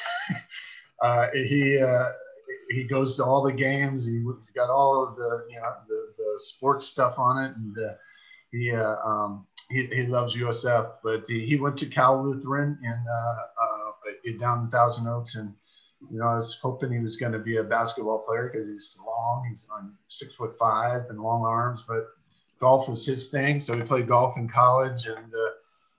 uh, 1.01 1.28
he 1.34 1.82
uh, 1.82 2.12
he 2.69 2.84
goes 2.84 3.15
to 3.15 3.23
all 3.23 3.41
the 3.41 3.51
games 3.51 4.06
he, 4.06 4.23
has 4.23 4.51
got 4.51 4.69
all 4.69 5.08
of 5.08 5.15
the 5.15 5.45
you 5.49 5.56
know 5.56 5.73
the, 5.88 6.13
the 6.19 6.34
sports 6.38 6.86
stuff 6.86 7.17
on 7.17 7.43
it 7.43 7.56
and 7.56 7.75
uh, 7.80 7.93
he 8.51 8.71
uh, 8.71 8.95
um, 9.04 9.47
he, 9.71 9.88
he 9.88 10.04
loves 10.04 10.36
USF, 10.36 10.91
but 11.04 11.23
he, 11.28 11.45
he 11.45 11.56
went 11.56 11.75
to 11.78 11.88
Cal 11.88 12.23
Lutheran 12.23 12.78
in 12.84 12.91
down 14.39 14.65
in 14.65 14.68
Thousand 14.70 15.08
Oaks, 15.08 15.36
and 15.36 15.54
you 16.12 16.20
know, 16.20 16.26
I 16.26 16.36
was 16.36 16.58
hoping 16.62 16.91
he 16.91 17.00
was 17.00 17.18
going 17.18 17.32
to 17.32 17.39
be 17.39 17.58
a 17.58 17.63
basketball 17.63 18.20
player 18.20 18.50
because 18.52 18.68
he's 18.68 18.98
long. 19.06 19.46
He's 19.50 19.68
on 19.72 19.94
six 20.08 20.36
foot 20.36 20.56
five 20.58 21.06
and 21.10 21.20
long 21.20 21.44
arms, 21.44 21.84
but 21.88 22.08
golf 22.60 22.88
was 22.88 23.06
his 23.06 23.30
thing. 23.30 23.60
So 23.60 23.76
he 23.76 23.82
played 23.82 24.08
golf 24.08 24.38
in 24.38 24.48
college, 24.48 25.08
and 25.08 25.34
uh, 25.34 25.52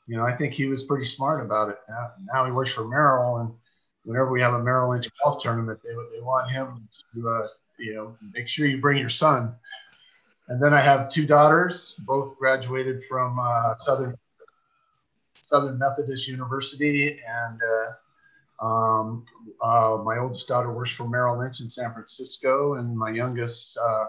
you 0.06 0.16
know, 0.16 0.24
I 0.24 0.34
think 0.34 0.52
he 0.52 0.66
was 0.66 0.84
pretty 0.84 1.04
smart 1.04 1.44
about 1.44 1.70
it. 1.70 1.78
Now, 1.88 2.10
now 2.32 2.44
he 2.44 2.52
works 2.52 2.72
for 2.72 2.86
Merrill, 2.86 3.38
and 3.38 3.52
whenever 4.04 4.30
we 4.30 4.40
have 4.40 4.54
a 4.54 4.62
Merrill 4.62 4.90
Lynch 4.90 5.08
golf 5.22 5.42
tournament, 5.42 5.80
they 5.82 5.90
they 6.16 6.22
want 6.22 6.50
him 6.50 6.88
to 7.14 7.28
uh, 7.28 7.48
you 7.78 7.94
know 7.94 8.16
make 8.32 8.48
sure 8.48 8.66
you 8.66 8.80
bring 8.80 8.98
your 8.98 9.08
son. 9.08 9.54
And 10.48 10.62
then 10.62 10.72
I 10.72 10.80
have 10.80 11.08
two 11.08 11.26
daughters, 11.26 11.94
both 12.06 12.38
graduated 12.38 13.04
from 13.04 13.38
uh, 13.40 13.74
Southern 13.78 14.16
Southern 15.46 15.78
Methodist 15.78 16.26
University, 16.26 17.20
and 17.28 17.60
uh, 17.62 18.66
um, 18.66 19.24
uh, 19.62 19.98
my 20.04 20.18
oldest 20.18 20.48
daughter 20.48 20.72
works 20.72 20.90
for 20.90 21.08
Merrill 21.08 21.38
Lynch 21.38 21.60
in 21.60 21.68
San 21.68 21.92
Francisco, 21.92 22.74
and 22.74 22.98
my 22.98 23.10
youngest 23.10 23.78
uh, 23.78 24.06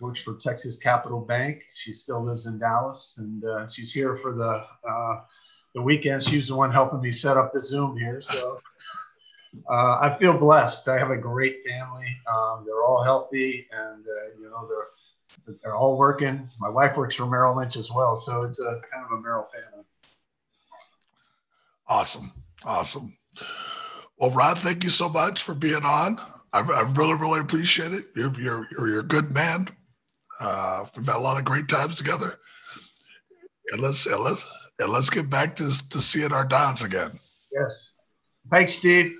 works 0.00 0.20
for 0.20 0.34
Texas 0.34 0.76
Capital 0.76 1.20
Bank. 1.20 1.62
She 1.72 1.92
still 1.92 2.24
lives 2.24 2.46
in 2.46 2.58
Dallas, 2.58 3.14
and 3.18 3.44
uh, 3.44 3.68
she's 3.68 3.92
here 3.92 4.16
for 4.16 4.34
the 4.34 4.66
uh, 4.88 5.20
the 5.76 5.82
weekend. 5.82 6.24
She's 6.24 6.48
the 6.48 6.56
one 6.56 6.72
helping 6.72 7.00
me 7.00 7.12
set 7.12 7.36
up 7.36 7.52
the 7.52 7.60
Zoom 7.60 7.96
here, 7.96 8.20
so 8.20 8.58
uh, 9.70 9.98
I 10.00 10.16
feel 10.18 10.36
blessed. 10.36 10.88
I 10.88 10.98
have 10.98 11.10
a 11.10 11.16
great 11.16 11.58
family. 11.68 12.08
Um, 12.26 12.64
they're 12.66 12.82
all 12.82 13.04
healthy, 13.04 13.68
and 13.70 14.04
you 14.40 14.50
know 14.50 14.66
they're 14.66 15.54
they're 15.62 15.76
all 15.76 15.96
working. 15.96 16.50
My 16.58 16.68
wife 16.68 16.96
works 16.96 17.14
for 17.14 17.26
Merrill 17.26 17.56
Lynch 17.56 17.76
as 17.76 17.92
well, 17.92 18.16
so 18.16 18.42
it's 18.42 18.58
a 18.58 18.80
kind 18.92 19.04
of 19.04 19.16
a 19.16 19.20
Merrill 19.22 19.46
family. 19.54 19.84
Awesome, 21.90 22.30
awesome. 22.64 23.18
Well, 24.16 24.30
Rod, 24.30 24.58
thank 24.58 24.84
you 24.84 24.90
so 24.90 25.08
much 25.08 25.42
for 25.42 25.54
being 25.54 25.84
on. 25.84 26.18
I, 26.52 26.60
I 26.60 26.82
really, 26.82 27.14
really 27.14 27.40
appreciate 27.40 27.92
it. 27.92 28.04
You're, 28.14 28.32
you're, 28.40 28.68
you're, 28.70 29.00
a 29.00 29.02
good 29.02 29.32
man. 29.32 29.66
Uh, 30.38 30.84
we've 30.96 31.04
had 31.04 31.16
a 31.16 31.18
lot 31.18 31.36
of 31.36 31.44
great 31.44 31.68
times 31.68 31.96
together. 31.96 32.38
And 33.72 33.82
let's, 33.82 34.06
and 34.06 34.22
let's, 34.22 34.46
and 34.78 34.92
let's 34.92 35.10
get 35.10 35.28
back 35.28 35.56
to, 35.56 35.88
to 35.90 36.00
seeing 36.00 36.32
our 36.32 36.44
dons 36.44 36.82
again. 36.82 37.18
Yes. 37.52 37.90
Thanks, 38.52 38.74
Steve. 38.74 39.16